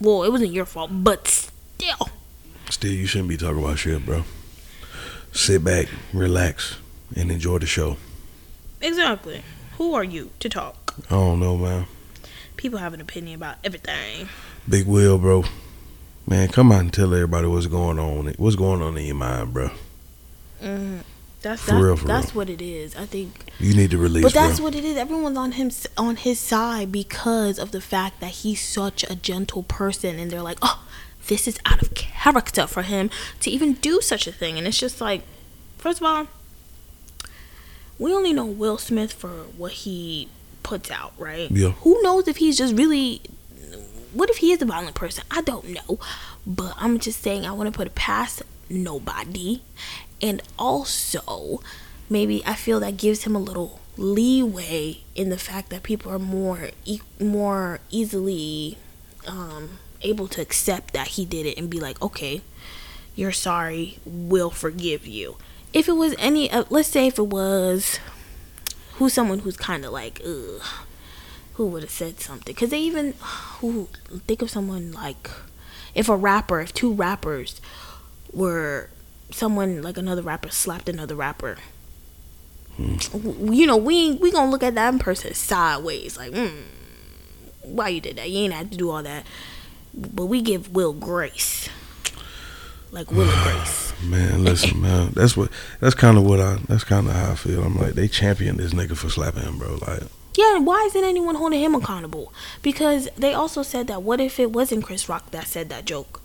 [0.00, 2.08] Well, it wasn't your fault, but still.
[2.70, 4.22] Still, you shouldn't be talking about shit, bro.
[5.32, 6.76] Sit back, relax,
[7.16, 7.96] and enjoy the show.
[8.80, 9.42] Exactly.
[9.76, 10.76] Who are you to talk?
[11.08, 11.86] I don't know, man.
[12.56, 14.28] People have an opinion about everything.
[14.68, 15.44] Big Will, bro.
[16.26, 18.26] Man, come out and tell everybody what's going on.
[18.36, 19.70] What's going on in your mind, bro?
[20.62, 21.00] Mm,
[21.40, 22.94] that's For that, real, for that's what it is.
[22.94, 24.66] I think, You need to release, but that's bro.
[24.66, 24.96] what it is.
[24.96, 29.62] Everyone's on him on his side because of the fact that he's such a gentle
[29.62, 30.84] person, and they're like, oh,
[31.28, 33.08] this is out of character for him
[33.40, 34.58] to even do such a thing.
[34.58, 35.22] And it's just like,
[35.78, 36.26] first of all,
[37.98, 40.28] we only know Will Smith for what he
[40.62, 41.50] puts out, right?
[41.50, 41.70] Yeah.
[41.82, 43.22] Who knows if he's just really
[44.12, 45.24] what if he is a violent person?
[45.30, 45.98] I don't know.
[46.46, 49.62] But I'm just saying I want to put it past nobody.
[50.20, 51.62] And also,
[52.08, 56.18] maybe I feel that gives him a little leeway in the fact that people are
[56.18, 58.78] more e- more easily
[59.26, 62.42] um, able to accept that he did it and be like, okay,
[63.14, 65.36] you're sorry, we'll forgive you.
[65.72, 68.00] If it was any, uh, let's say if it was
[69.00, 70.62] who's someone who's kind of like, ugh,
[71.54, 72.52] who would have said something?
[72.54, 73.14] Because they even,
[73.60, 73.88] who
[74.28, 75.28] think of someone like,
[75.94, 77.60] if a rapper, if two rappers
[78.32, 78.90] were
[79.30, 81.56] someone like another rapper slapped another rapper.
[83.12, 86.62] w- You know, we we gonna look at that person sideways, like, mm,
[87.62, 88.30] why you did that?
[88.30, 89.24] You ain't have to do all that.
[89.94, 91.68] But we give Will grace,
[92.92, 93.89] like Will Grace.
[94.04, 95.10] Man, listen, man.
[95.14, 95.50] That's what.
[95.80, 96.56] That's kind of what I.
[96.68, 97.62] That's kind of how I feel.
[97.62, 99.78] I'm like, they champion this nigga for slapping him, bro.
[99.86, 100.02] Like,
[100.36, 102.32] Yeah, why isn't anyone holding him accountable?
[102.62, 106.22] Because they also said that what if it wasn't Chris Rock that said that joke?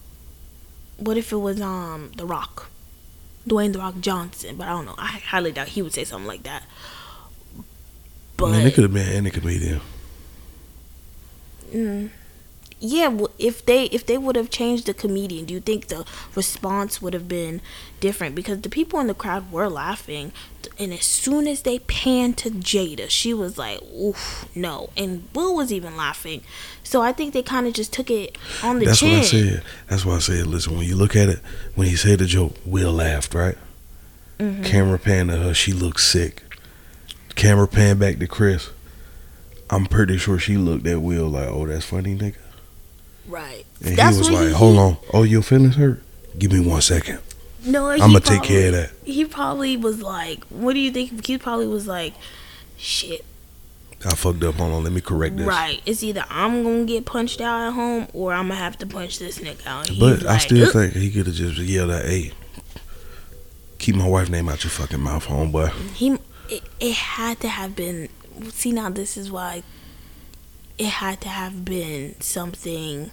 [0.97, 2.69] What if it was um The Rock,
[3.47, 4.55] Dwayne The Rock Johnson?
[4.55, 4.95] But I don't know.
[4.97, 6.63] I highly doubt he would say something like that.
[8.37, 9.81] But Man, it could have been any comedian.
[11.73, 12.09] Mm,
[12.89, 16.05] yeah, well, if they if they would have changed the comedian, do you think the
[16.35, 17.61] response would have been
[17.99, 18.35] different?
[18.35, 20.31] Because the people in the crowd were laughing,
[20.77, 25.55] and as soon as they panned to Jada, she was like, "Oof, no," and Will
[25.55, 26.43] was even laughing.
[26.83, 29.15] So I think they kind of just took it on the That's chin.
[29.15, 29.63] That's what I said.
[29.87, 31.39] That's why I said, listen, when you look at it,
[31.73, 33.57] when he said the joke, Will laughed, right?
[34.39, 34.63] Mm-hmm.
[34.63, 36.43] Camera pan to her, she looked sick.
[37.35, 38.69] Camera pan back to Chris.
[39.69, 42.35] I'm pretty sure she looked at Will like, "Oh, that's funny, nigga."
[43.27, 43.65] Right.
[43.83, 44.97] And That's he was like, he, "Hold on.
[45.13, 46.01] Oh, your feelings hurt?
[46.37, 47.19] Give me one second.
[47.65, 51.25] No, I'm gonna take care of that." He probably was like, "What do you think?"
[51.25, 52.13] He probably was like,
[52.77, 53.25] "Shit."
[54.05, 54.55] I fucked up.
[54.55, 55.47] Hold on, let me correct this.
[55.47, 55.81] Right.
[55.85, 59.17] It's either I'm gonna get punched out at home or I'm gonna have to punch
[59.17, 59.89] this nigga out.
[59.99, 60.73] but like, I still Ugh.
[60.73, 62.31] think he could have just yelled at, "Hey,
[63.79, 66.17] keep my wife name out your fucking mouth, homeboy." He,
[66.49, 68.09] it, it had to have been.
[68.51, 69.63] See now, this is why
[70.77, 73.11] it had to have been something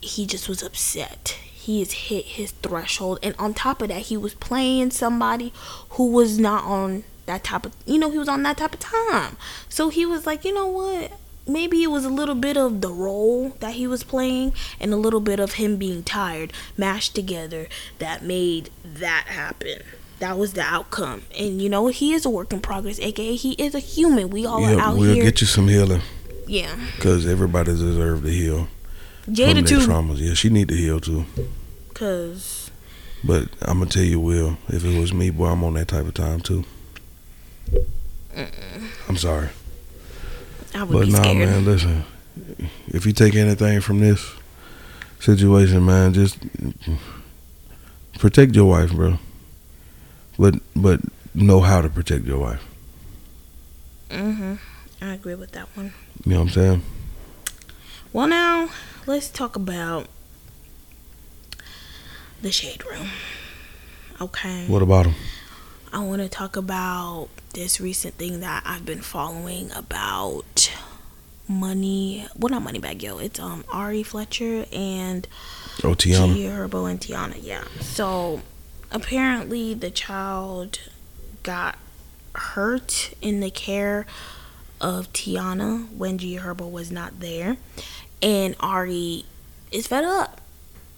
[0.00, 1.38] he just was upset.
[1.52, 3.18] He has hit his threshold.
[3.22, 5.52] And on top of that he was playing somebody
[5.90, 8.80] who was not on that type of you know he was on that type of
[8.80, 9.36] time.
[9.68, 11.12] So he was like you know what?
[11.46, 14.96] Maybe it was a little bit of the role that he was playing and a
[14.96, 19.82] little bit of him being tired mashed together that made that happen
[20.22, 21.22] that was the outcome.
[21.36, 24.30] And you know, he is a work in progress, aka he is a human.
[24.30, 25.16] We all are out we'll here.
[25.16, 26.00] We'll get you some healing.
[26.46, 26.74] Yeah.
[26.94, 28.68] Because everybody deserves to heal.
[29.26, 29.78] Jada from too.
[29.78, 30.18] traumas.
[30.18, 31.26] Yeah, she need to heal too.
[31.94, 32.70] Cause.
[33.24, 36.06] But I'm gonna tell you, Will, if it was me, boy, I'm on that type
[36.06, 36.64] of time too.
[38.32, 39.08] Mm-mm.
[39.08, 39.48] I'm sorry.
[40.72, 41.48] I would but be nah, scared.
[41.48, 42.04] man, listen.
[42.88, 44.24] If you take anything from this
[45.18, 46.38] situation, man, just
[48.18, 49.18] protect your wife, bro
[50.42, 51.00] but but
[51.34, 52.64] know how to protect your wife.
[54.10, 54.58] Mhm.
[55.00, 55.94] I agree with that one.
[56.24, 56.82] You know what I'm saying?
[58.12, 58.70] Well, now
[59.06, 60.08] let's talk about
[62.42, 63.10] the shade room.
[64.20, 64.66] Okay.
[64.66, 65.14] What about them?
[65.92, 70.72] I want to talk about this recent thing that I've been following about
[71.46, 72.26] money.
[72.36, 73.18] Well, not Moneybagg Yo.
[73.18, 75.28] It's um Ari Fletcher and
[75.84, 76.34] oh Teyana.
[76.34, 77.38] G Herbo and Tiana.
[77.40, 77.62] Yeah.
[77.80, 78.40] So
[78.92, 80.78] apparently the child
[81.42, 81.76] got
[82.34, 84.06] hurt in the care
[84.80, 87.56] of Tiana when G Herbo was not there.
[88.20, 89.24] And Ari
[89.70, 90.40] is fed up.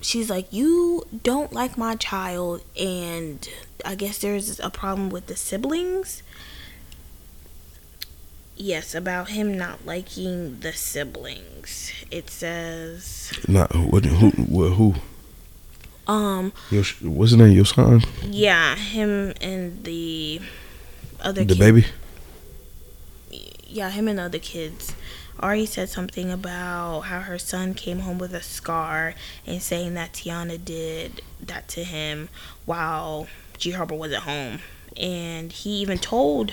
[0.01, 2.63] She's like, You don't like my child.
[2.79, 3.49] And
[3.85, 6.23] I guess there's a problem with the siblings.
[8.57, 11.93] Yes, about him not liking the siblings.
[12.11, 13.33] It says.
[13.49, 14.05] Not what?
[14.05, 14.31] Who?
[14.31, 14.95] Who?
[16.07, 17.53] Um, Yosh, his name?
[17.53, 18.03] Your son?
[18.25, 20.41] Yeah, him and the
[21.21, 21.45] other.
[21.45, 21.59] The kid.
[21.59, 21.87] baby.
[23.67, 24.95] Yeah, him and the other kids.
[25.41, 29.15] Ari said something about how her son came home with a scar
[29.47, 32.29] and saying that Tiana did that to him
[32.67, 33.27] while
[33.59, 34.61] G Herbo was at home.
[34.97, 36.53] And he even told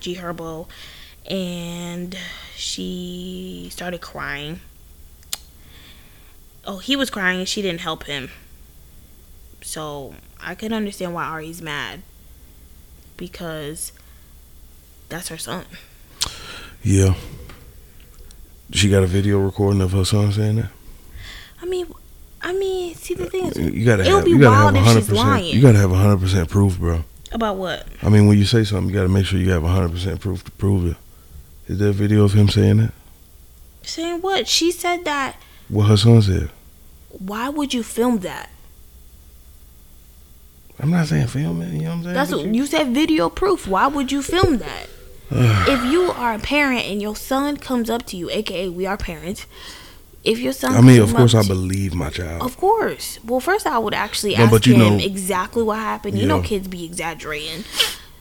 [0.00, 0.68] G Herbo,
[1.26, 2.16] and
[2.54, 4.60] she started crying.
[6.66, 8.30] Oh, he was crying and she didn't help him.
[9.62, 12.02] So I can understand why Ari's mad
[13.16, 13.92] because
[15.08, 15.64] that's her son.
[16.82, 17.14] Yeah.
[18.72, 20.70] She got a video recording of her son saying that.
[21.60, 21.86] I mean,
[22.40, 25.44] I mean, see the thing is, you gotta have, you gotta have hundred percent.
[25.44, 27.04] You gotta have hundred percent proof, bro.
[27.32, 27.86] About what?
[28.02, 30.42] I mean, when you say something, you gotta make sure you have hundred percent proof
[30.44, 30.96] to prove it.
[31.68, 32.92] Is there a video of him saying that?
[33.82, 34.48] Saying what?
[34.48, 35.36] She said that.
[35.68, 36.50] What her son said.
[37.10, 38.50] Why would you film that?
[40.82, 41.72] I'm not saying film it.
[41.72, 42.14] You know what I'm saying?
[42.14, 42.88] That's what you, you said.
[42.94, 43.66] Video proof.
[43.66, 44.86] Why would you film that?
[45.30, 48.96] if you are a parent and your son comes up to you, aka we are
[48.96, 49.46] parents.
[50.22, 52.42] If your son, I mean, of course, I believe my child.
[52.42, 53.18] Of course.
[53.24, 56.18] Well, first I would actually no, ask him know, exactly what happened.
[56.18, 56.28] You yeah.
[56.28, 57.64] know, kids be exaggerating,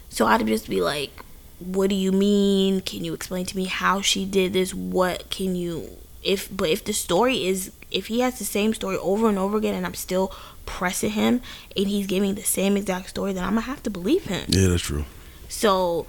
[0.10, 1.12] so I'd just be like,
[1.60, 2.82] "What do you mean?
[2.82, 4.74] Can you explain to me how she did this?
[4.74, 5.90] What can you?"
[6.24, 9.58] If but if the story is if he has the same story over and over
[9.58, 10.32] again, and I'm still
[10.70, 11.42] pressing him
[11.76, 14.46] and he's giving the same exact story, then I'm gonna have to believe him.
[14.48, 15.06] Yeah, that's true.
[15.50, 16.06] So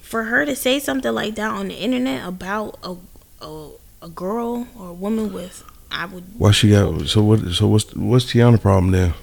[0.00, 2.96] for her to say something like that on the internet about a
[3.44, 3.70] a,
[4.02, 5.62] a girl or a woman with
[5.92, 9.14] I would Why she got so what so what's what's Teyana problem there?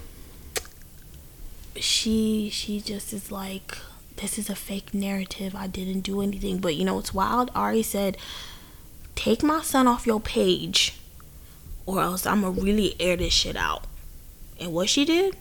[1.74, 3.76] She she just is like
[4.16, 5.54] this is a fake narrative.
[5.54, 6.58] I didn't do anything.
[6.58, 7.50] But you know, it's wild.
[7.54, 8.16] Ari said,
[9.14, 10.98] take my son off your page
[11.84, 13.84] or else I'm gonna really air this shit out.
[14.58, 15.36] And what she did,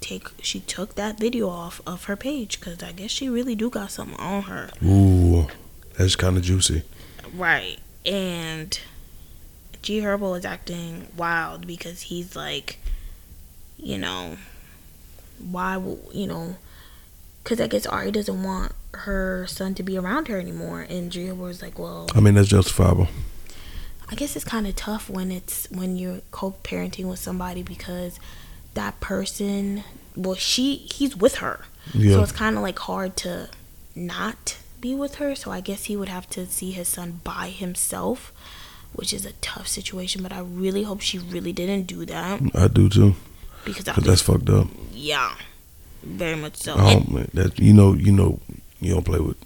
[0.00, 3.70] take she took that video off of her page because I guess she really do
[3.70, 4.70] got something on her.
[4.84, 5.46] Ooh,
[5.96, 6.82] that's kind of juicy.
[7.34, 8.78] Right, and
[9.80, 12.78] G Herbo is acting wild because he's like,
[13.78, 14.36] you know,
[15.38, 15.76] why,
[16.12, 16.56] you know,
[17.42, 21.26] because I guess Ari doesn't want her son to be around her anymore, and G
[21.26, 23.08] Herbo is like, well, I mean that's justifiable.
[24.12, 28.20] I guess it's kind of tough when it's when you're co-parenting with somebody because
[28.74, 29.84] that person,
[30.14, 31.60] well, she he's with her,
[31.94, 32.12] Yeah.
[32.16, 33.48] so it's kind of like hard to
[33.94, 35.34] not be with her.
[35.34, 38.32] So I guess he would have to see his son by himself,
[38.92, 40.22] which is a tough situation.
[40.22, 43.14] But I really hope she really didn't do that I do too,
[43.64, 44.68] because cause that's fucked up.
[44.92, 45.34] yeah,
[46.02, 46.74] very much so.
[46.76, 48.40] Oh, man, that you know, you know,
[48.80, 49.38] you don't play with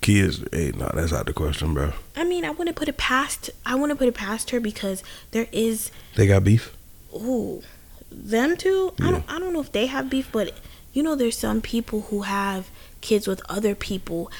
[0.00, 0.44] kids.
[0.52, 1.92] Hey, nah, that's out the question, bro.
[2.16, 3.50] I mean, I wouldn't put it past.
[3.64, 6.76] I wouldn't put it past her because there is They got beef.
[7.14, 7.62] ooh,
[8.10, 8.92] them two.
[9.00, 9.24] I don't.
[9.28, 10.54] I don't know if they have beef, but
[10.92, 12.68] you know, there's some people who have
[13.00, 14.30] kids with other people,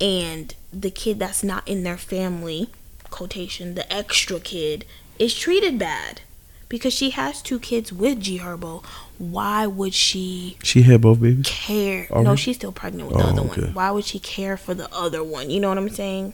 [0.00, 2.68] and the kid that's not in their family,
[3.10, 4.84] quotation, the extra kid,
[5.18, 6.22] is treated bad
[6.70, 8.82] because she has two kids with G Herbo.
[9.18, 11.44] Why would she She had both babies.
[11.46, 12.06] care?
[12.10, 13.62] No, she's still pregnant with the Oh, other okay.
[13.66, 13.74] one.
[13.74, 15.50] Why would she care for the other one?
[15.50, 16.32] You know what I'm saying?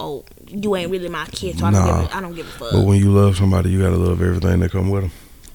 [0.00, 2.02] Oh, you ain't really my kid, so I don't, Nah.
[2.02, 2.72] give a, I don't give a fuck.
[2.72, 5.12] But when you love somebody, you gotta love everything that come with them.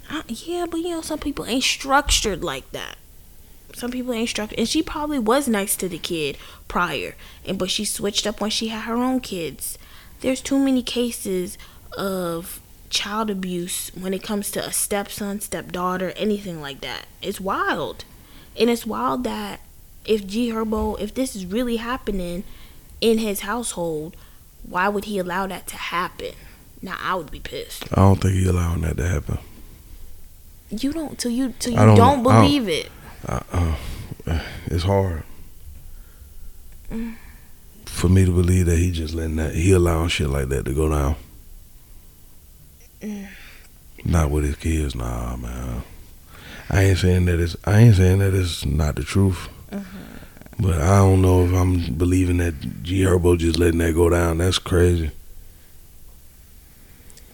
[0.10, 2.96] Uh, yeah, but you know, some people ain't structured like that.
[3.76, 7.16] Some people ain't structured, and she probably was nice to the kid prior,
[7.46, 9.78] and but she switched up when she had her own kids.
[10.22, 11.58] There's too many cases
[11.98, 12.61] of
[12.92, 17.06] child abuse when it comes to a stepson, stepdaughter, anything like that.
[17.22, 18.06] It's wild,
[18.60, 19.62] and it's wild that
[20.06, 22.44] if G Herbo, if this is really happening
[23.00, 24.16] in his household,
[24.64, 26.34] why would he allow that to happen?
[26.84, 27.86] Now I would be pissed.
[27.94, 29.40] I don't think he allowing that to happen.
[30.70, 32.92] You don't till you till you don't- don't, I don't- believe it.
[33.28, 33.76] Uh, uh,
[34.68, 35.24] it's hard
[36.92, 37.16] Mm.
[37.86, 40.74] for me to believe that he just letting that he allowing shit like that to
[40.74, 41.16] go down.
[43.02, 43.28] Mm.
[44.06, 45.84] Not with his kids, nah, man.
[46.70, 50.64] I ain't saying that it's I ain't saying that it's not the truth, Mm-hmm.
[50.64, 54.38] but I don't know if I'm believing that G Herbo just letting that go down.
[54.40, 55.12] That's crazy.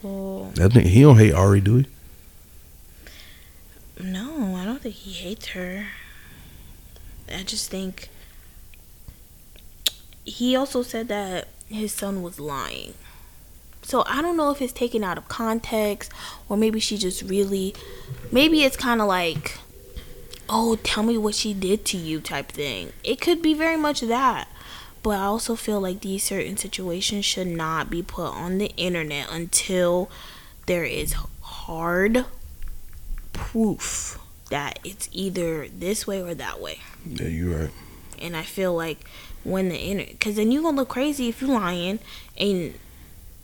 [0.01, 1.85] Well, That he don't hate Ari, do he?
[4.01, 5.87] no, I don't think he hates her.
[7.33, 8.09] I just think
[10.23, 12.93] he also said that his son was lying.
[13.87, 16.11] So I don't know if it's taken out of context
[16.49, 17.73] or maybe she just really
[18.33, 19.59] maybe it's kind of like
[20.49, 22.91] oh, tell me what she did to you type thing.
[23.01, 24.49] It could be very much that.
[25.03, 29.31] But I also feel like these certain situations should not be put on the internet
[29.31, 30.09] until
[30.65, 32.25] there is hard
[33.31, 34.19] proof
[34.49, 36.79] that it's either this way or that way.
[37.05, 37.71] Yeah, you're right.
[38.19, 38.99] And I feel like
[39.45, 41.99] when the internet, because then you're gonna look crazy if you're lying.
[42.37, 42.73] And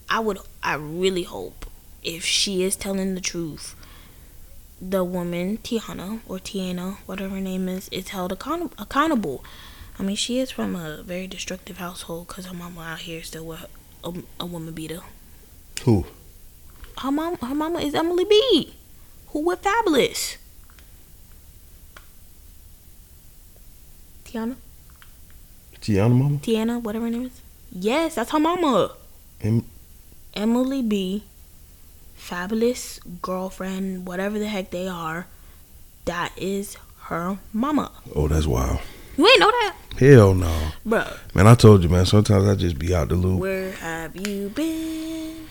[0.10, 1.66] I would, I really hope
[2.04, 3.76] if she is telling the truth,
[4.82, 9.43] the woman Tiana or Tiana, whatever her name is, is held account- accountable.
[9.97, 13.45] I mean, she is from a very destructive household because her mama out here still
[13.45, 13.66] with
[14.04, 15.01] a, a woman beater.
[15.86, 16.06] Who?
[16.97, 18.74] Her mom, her mama is Emily B,
[19.28, 20.38] who with Fabolous.
[24.26, 24.56] Tiana,
[25.82, 26.38] Tiana mama?
[26.39, 27.41] Tiana, whatever her name is.
[27.72, 28.91] Yes, that's her mama.
[29.41, 29.66] Em-
[30.34, 31.23] Emily B,
[32.17, 35.27] Fabolous girlfriend, whatever the heck they are.
[36.05, 37.91] That is her mama.
[38.15, 38.79] Oh, that's wild.
[39.17, 40.69] You ain't know that, Hell no.
[40.86, 43.39] Bruh, Man, I told you, man, sometimes I just be out the loop.
[43.39, 45.47] Where have you been?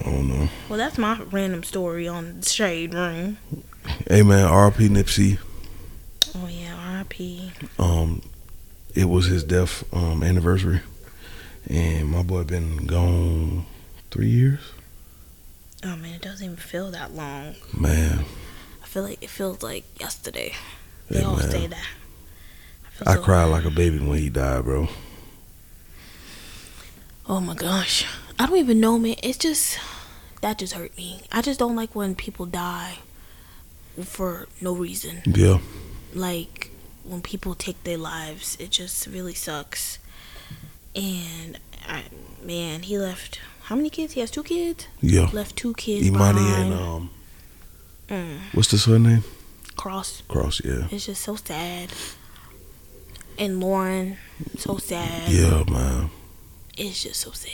[0.00, 0.48] I don't know.
[0.68, 3.38] Well, that's my random story on the Shade Room.
[4.08, 5.38] Hey, man, RP Nipsey.
[6.34, 7.52] Oh yeah, R.I.P.
[7.78, 8.20] Um,
[8.94, 10.82] it was his death um, anniversary.
[11.70, 13.64] And my boy been gone
[14.10, 14.60] three years.
[15.84, 17.54] Oh man, it doesn't even feel that long.
[17.76, 18.24] Man,
[18.82, 20.54] I feel like it feels like yesterday.
[21.08, 21.86] They Hey, all say that.
[22.90, 24.88] feel I so- cried like a baby when he died, bro.
[27.26, 28.06] Oh my gosh,
[28.38, 29.16] I don't even know, man.
[29.22, 29.78] It's just
[30.40, 31.20] that just hurt me.
[31.30, 32.98] I just don't like when people die
[34.02, 35.22] for no reason.
[35.26, 35.58] Yeah.
[36.14, 36.70] Like
[37.04, 39.98] when people take their lives, it just really sucks.
[40.96, 42.04] And I,
[42.42, 43.40] man, he left.
[43.68, 44.14] How many kids?
[44.14, 44.86] He has two kids.
[45.02, 45.28] Yeah.
[45.32, 46.72] Left two kids Emani behind.
[46.72, 47.10] and, um,
[48.08, 49.22] Mm, what's the son name?
[49.76, 50.22] Kross.
[50.22, 50.88] Kross, yeah.
[50.90, 51.90] It's just so sad.
[53.38, 54.16] And Lauren,
[54.56, 55.30] so sad.
[55.30, 56.08] Yeah, man.
[56.78, 57.50] It's just so sad.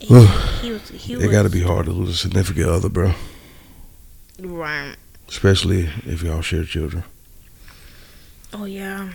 [0.00, 0.88] He, he was.
[0.90, 3.14] He It was got to be hard to lose a significant other, bro.
[4.40, 4.96] right.
[5.28, 7.04] Especially if y'all share children.
[8.52, 9.10] Oh yeah.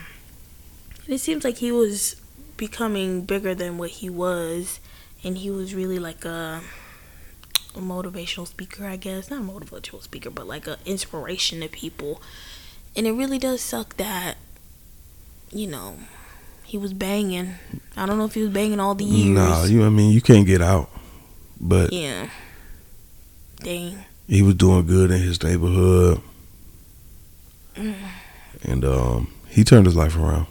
[1.08, 2.16] It seems like he was
[2.58, 4.80] becoming bigger than what he was,
[5.24, 6.62] and he was really like a,
[7.76, 9.30] a motivational speaker, I guess.
[9.30, 12.22] Not a motivational speaker, but like an inspiration to people.
[12.96, 14.36] And it really does suck that,
[15.52, 15.96] you know,
[16.66, 17.56] he was banging.
[17.96, 19.30] I don't know if he was banging all the years.
[19.38, 19.84] Nah, you.
[19.86, 20.90] I mean, you can't get out.
[21.60, 22.30] But yeah.
[23.64, 24.00] Dang.
[24.28, 26.22] he was doing good in his neighborhood,
[27.76, 27.96] Mm.
[28.64, 30.48] and um, he turned his life around.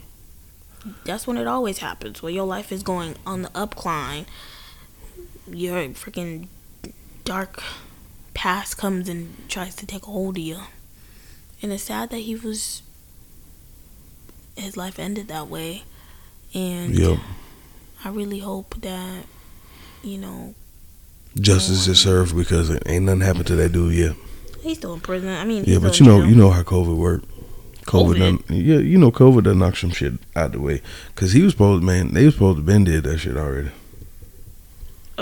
[1.04, 2.22] That's when it always happens.
[2.22, 4.26] When your life is going on the upcline,
[5.52, 6.48] your freaking
[7.24, 7.62] dark
[8.34, 10.58] past comes and tries to take a hold of you.
[11.62, 12.82] And it's sad that he was.
[14.56, 15.84] His life ended that way.
[16.54, 17.18] And Yep.
[18.04, 19.24] I really hope that,
[20.02, 20.54] you know,
[21.38, 24.16] Justice is served because it ain't nothing happened to that dude yet.
[24.62, 25.28] he's still in prison.
[25.28, 26.28] I mean, Yeah, but you know, jail.
[26.28, 27.26] you know how COVID worked.
[27.86, 28.18] COVID, COVID?
[28.18, 30.82] done, yeah, you know, COVID done knocked some shit out the way.
[31.14, 33.70] Cause he was supposed, man, they was supposed to been did that shit already.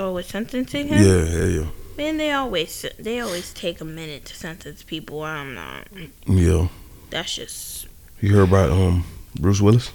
[0.01, 1.03] Oh, with sentencing him?
[1.03, 5.24] Yeah, yeah, yeah, Man, they always they always take a minute to sentence people.
[5.24, 5.88] I'm not.
[6.24, 6.68] yeah.
[7.11, 7.88] That's just.
[8.20, 9.05] You heard about um
[9.40, 9.90] Bruce Willis?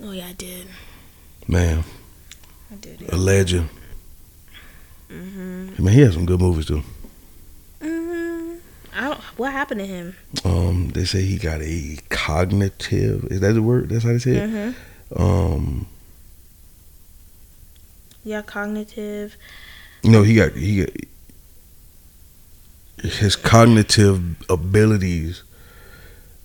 [0.00, 0.68] Oh yeah, I did.
[1.46, 1.84] Man,
[2.72, 3.02] I did.
[3.02, 3.14] Yeah.
[3.14, 3.68] a legend.
[5.10, 5.78] Mhm.
[5.78, 6.82] I mean, he has some good movies too.
[7.82, 8.56] Mhm.
[8.96, 9.20] I don't.
[9.36, 10.16] What happened to him?
[10.46, 13.24] Um, they say he got a cognitive.
[13.30, 13.90] Is that the word?
[13.90, 14.50] That's how they say it.
[14.50, 14.74] Mhm.
[15.14, 15.86] Um,
[18.24, 19.36] Yeah, cognitive.
[20.02, 20.90] no, he got he got
[23.02, 25.42] his cognitive abilities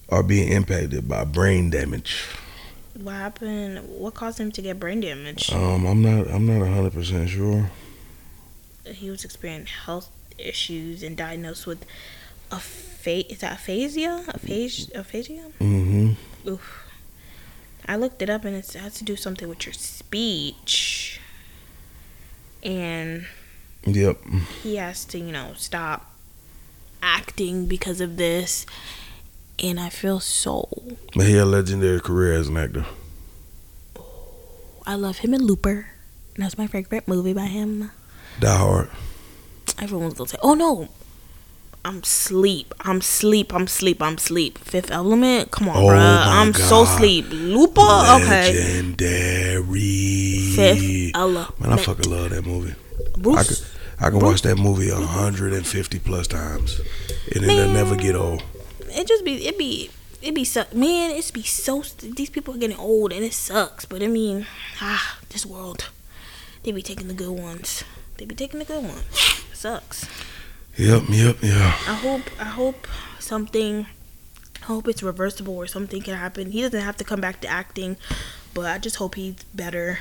[0.10, 2.26] are being impacted by brain damage.
[2.96, 3.88] What happened?
[3.88, 5.52] What caused him to get brain damage?
[5.54, 7.72] Um, I'm not I'm not hundred percent sure.
[8.86, 11.86] He was experiencing health issues and diagnosed with
[12.50, 14.26] apha- is that aphasia?
[14.28, 15.00] Aphasia?
[15.00, 15.52] Aphasia?
[15.60, 16.50] Mm-hmm.
[16.50, 16.86] Oof.
[17.88, 21.22] I looked it up and it has to do something with your speech.
[22.64, 23.26] And
[23.86, 24.18] Yep.
[24.64, 26.14] he has to, you know, stop
[27.02, 28.66] acting because of this.
[29.62, 30.68] And I feel so.
[31.16, 32.86] But he had a legendary career as an actor.
[34.86, 35.88] I love him in Looper.
[36.38, 37.92] That's my favorite movie by him.
[38.40, 38.90] Die Hard.
[39.78, 40.88] Everyone's gonna say, "Oh no,
[41.86, 42.74] I'm sleep.
[42.82, 43.54] I'm sleep.
[43.54, 44.02] I'm sleep.
[44.02, 45.52] I'm sleep." Fifth Element.
[45.52, 47.26] Come on, Oh my I'm so sleep.
[47.30, 47.82] Looper.
[47.82, 48.52] Okay.
[48.54, 50.54] Legendary.
[50.56, 51.60] Fifth Element.
[51.60, 52.76] Man, I fucking love that movie.
[53.16, 53.48] I Bruce.
[53.48, 53.68] could
[54.02, 56.80] I can watch that movie 150 plus times.
[57.36, 58.44] And it'll never get old.
[58.90, 59.90] it just be it be
[60.22, 63.86] it be suck man it's be so these people are getting old and it sucks
[63.86, 64.46] but i mean
[64.82, 65.90] ah this world
[66.64, 67.84] they be taking the good ones
[68.18, 69.06] they be taking the good ones
[69.52, 70.08] it sucks
[70.78, 71.76] Yep, yep, yeah.
[71.88, 72.88] i hope i hope
[73.20, 73.86] something
[74.62, 77.48] i hope it's reversible or something can happen he doesn't have to come back to
[77.48, 77.98] acting
[78.54, 80.00] but i just hope he's better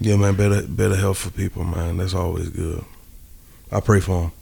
[0.00, 1.98] Yeah, man, better better health for people, man.
[1.98, 2.84] That's always good.
[3.70, 4.32] I pray for him.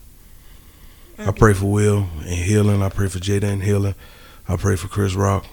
[1.19, 2.81] I pray for Will and healing.
[2.81, 3.93] I pray for Jada and healing.
[4.47, 5.45] I pray for Chris Rock.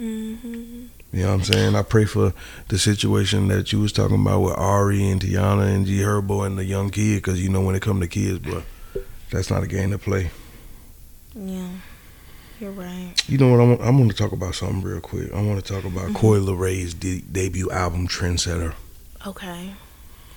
[0.00, 0.86] mm-hmm.
[1.12, 1.74] You know what I'm saying?
[1.74, 2.32] I pray for
[2.68, 6.56] the situation that you was talking about with Ari and Tiana and G Herbo and
[6.56, 8.62] the young kid, because you know when it come to kids, but
[9.30, 10.30] that's not a game to play.
[11.34, 11.68] yeah
[12.60, 13.60] you're right You know what?
[13.60, 15.32] I'm, I'm going to talk about something real quick.
[15.32, 16.14] I want to talk about Mhm.
[16.16, 18.74] Coi Leray's de- debut album, Trendsetter.
[19.26, 19.74] okay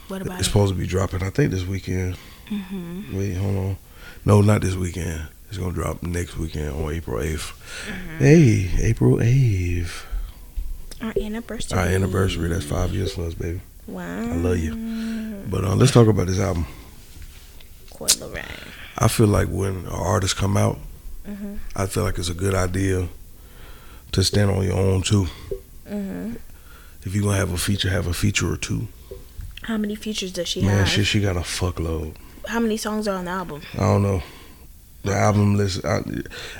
[0.07, 2.17] what about It's it supposed to be dropping, I think, this weekend.
[2.49, 3.17] mm-hmm.
[3.17, 3.77] Wait, hold on.
[4.25, 5.27] No, not this weekend.
[5.49, 7.53] It's gonna drop next weekend on April 8th.
[7.87, 8.17] Mm-hmm.
[8.19, 10.03] Hey, April 8th.
[11.01, 12.49] our anniversary Our anniversary.
[12.49, 13.61] That's five years for us, baby.
[13.87, 14.75] wow I love you.
[15.49, 16.67] But uh, let's talk about this album.
[17.89, 18.45] Coi Leray.
[19.01, 20.77] I feel like when an artist come out,
[21.27, 21.57] Mhm.
[21.75, 23.07] I feel like it's a good idea
[24.11, 25.27] to stand on your own too.
[25.89, 26.35] Mm-hmm.
[27.03, 28.87] If you're gonna have a feature, have a feature or two.
[29.63, 30.87] How many features does she Man, have?
[30.89, 32.13] shit, she got a fuckload.
[32.47, 33.61] How many songs are on the album?
[33.73, 34.21] I don't know.
[35.03, 36.01] The album list, I,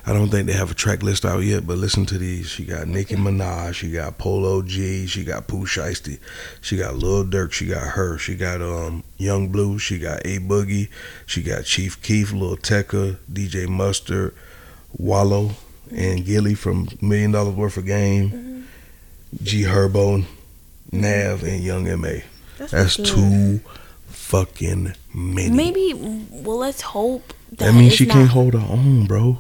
[0.06, 2.48] I don't think they have a track list out yet, but listen to these.
[2.48, 6.18] She got Nicki Minaj, she got Polo G, she got Pooh Shiesty,
[6.60, 10.40] she got Lil Durk, she got her, she got um Young Blue, she got A
[10.40, 10.90] Boogie,
[11.28, 14.34] she got Chief Keef, Lil Tecca, DJ Mustard,
[14.98, 15.52] Wallo,
[15.96, 18.68] and Gillie from Million Dollaz Worth of Game,
[19.44, 20.26] G Herbo,
[20.92, 22.24] Nav, and Young M.A.
[22.58, 23.06] That's good.
[23.06, 23.60] too
[24.08, 25.50] fucking many.
[25.50, 25.94] Maybe.
[25.94, 27.58] Well, let's hope that.
[27.66, 29.40] That means she not, can't hold her own, bro.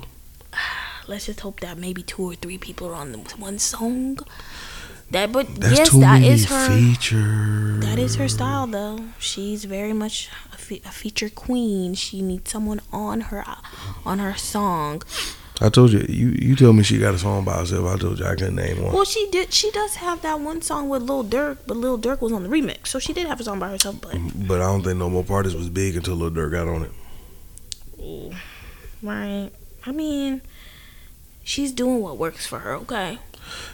[1.07, 4.19] let's just hope that maybe two or three people are on the one song.
[5.11, 6.67] That, but That's yes, that is her.
[6.69, 7.83] features.
[7.83, 8.97] That is her style, though.
[9.19, 11.95] She's very much a, fe- a feature queen.
[11.95, 13.43] She needs someone on her
[14.05, 15.01] on her song.
[15.59, 17.85] I told you, you you told me she got a song by herself.
[17.93, 18.93] I told you I couldn't name one.
[18.93, 19.51] Well, she did.
[19.53, 22.49] She does have that one song with Lil Durk, but Lil Durk was on the
[22.49, 23.99] remix, so she did have a song by herself.
[23.99, 24.13] But
[24.47, 26.91] But I don't think No More Parties was big until Lil Durk got on it.
[29.03, 29.49] right,
[29.85, 30.41] I mean,
[31.43, 32.73] she's doing what works for her.
[32.75, 33.17] Okay,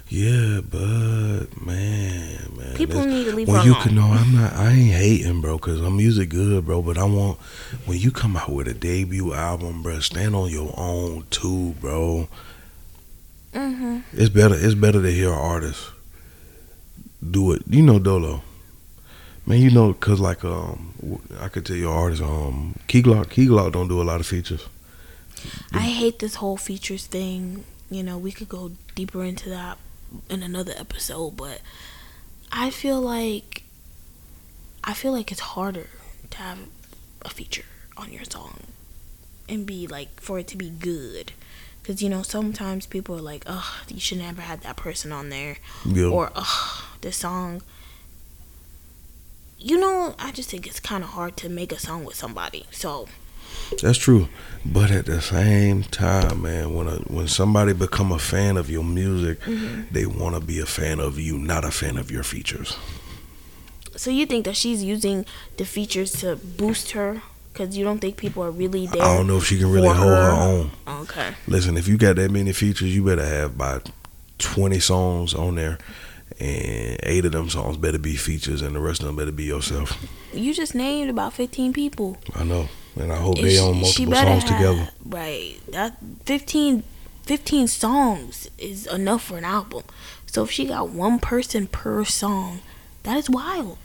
[0.09, 3.84] Yeah, but man, man, people need to leave when her you alone.
[3.84, 4.53] can know, I'm not.
[4.53, 6.82] I ain't hating, bro, because I'm music good, bro.
[6.82, 7.39] But I want
[7.86, 12.28] when you come out with a debut album, bro, stand on your own too, bro.
[13.53, 13.99] Mm-hmm.
[14.13, 14.55] It's better.
[14.55, 15.91] It's better to hear an artist
[17.32, 17.63] do it.
[17.67, 18.41] You know, Dolo.
[19.48, 23.48] Man, you know, cause like um, I could tell you artists um, Key Glock, Key
[23.48, 24.68] Glock don't do a lot of features.
[25.72, 27.64] I hate this whole features thing.
[27.89, 29.78] You know, we could go deeper into that
[30.30, 31.62] in another episode, but
[32.52, 33.64] I feel like
[34.84, 35.88] I feel like it's harder
[36.32, 36.60] to have
[37.24, 38.60] a feature on your song
[39.48, 41.32] and be like for it to be good.
[41.86, 45.30] Cause you know sometimes people are like, "Ugh, you should never had that person on
[45.30, 46.08] there," Yeah.
[46.08, 47.62] or "Ugh, this song."
[49.60, 52.66] You know, I just think it's kind of hard to make a song with somebody.
[52.72, 53.08] So
[53.82, 54.28] That's true,
[54.66, 58.84] but at the same time, man, when a, when somebody become a fan of your
[58.84, 59.84] music, mm-hmm.
[59.91, 62.78] they want to be a fan of you, not a fan of your features.
[63.95, 65.26] So you think that she's using
[65.58, 67.22] the features to boost her?
[67.51, 69.01] Because you don't think people are really there.
[69.01, 70.32] I don't know if she can really hold her her.
[70.32, 70.72] own.
[70.88, 71.34] Okay.
[71.47, 73.89] Listen, if you got that many features, you better have about
[74.38, 75.80] twenty songs on there,
[76.40, 79.46] and eight of them songs better be features, and the rest of them better be
[79.46, 79.98] yourself.
[80.34, 82.18] You just named about 15 people.
[82.36, 82.70] I know,
[83.00, 84.90] and I hope And they she- own multiple songs have- together.
[85.06, 85.56] Right.
[85.72, 86.84] That 15,
[87.24, 89.84] 15 songs is enough for an album.
[90.28, 92.60] So if she got one person per song,
[93.04, 93.78] that is wild.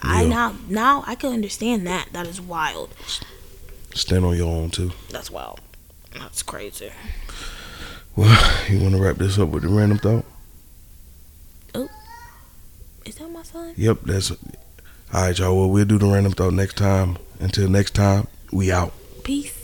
[0.00, 2.08] I now now I can understand that.
[2.12, 2.90] That is wild.
[3.94, 4.92] Stand on your own too.
[5.10, 5.60] That's wild.
[6.12, 6.90] That's crazy.
[8.14, 8.28] Well,
[8.68, 10.24] you want to wrap this up with a random thought?
[13.08, 13.72] Is that my son?
[13.74, 14.30] Yep, that's.
[14.30, 14.36] All
[15.14, 15.56] right, y'all.
[15.56, 17.16] Well, we'll do the random thought next time.
[17.40, 18.92] Until next time, we out.
[19.24, 19.57] Peace.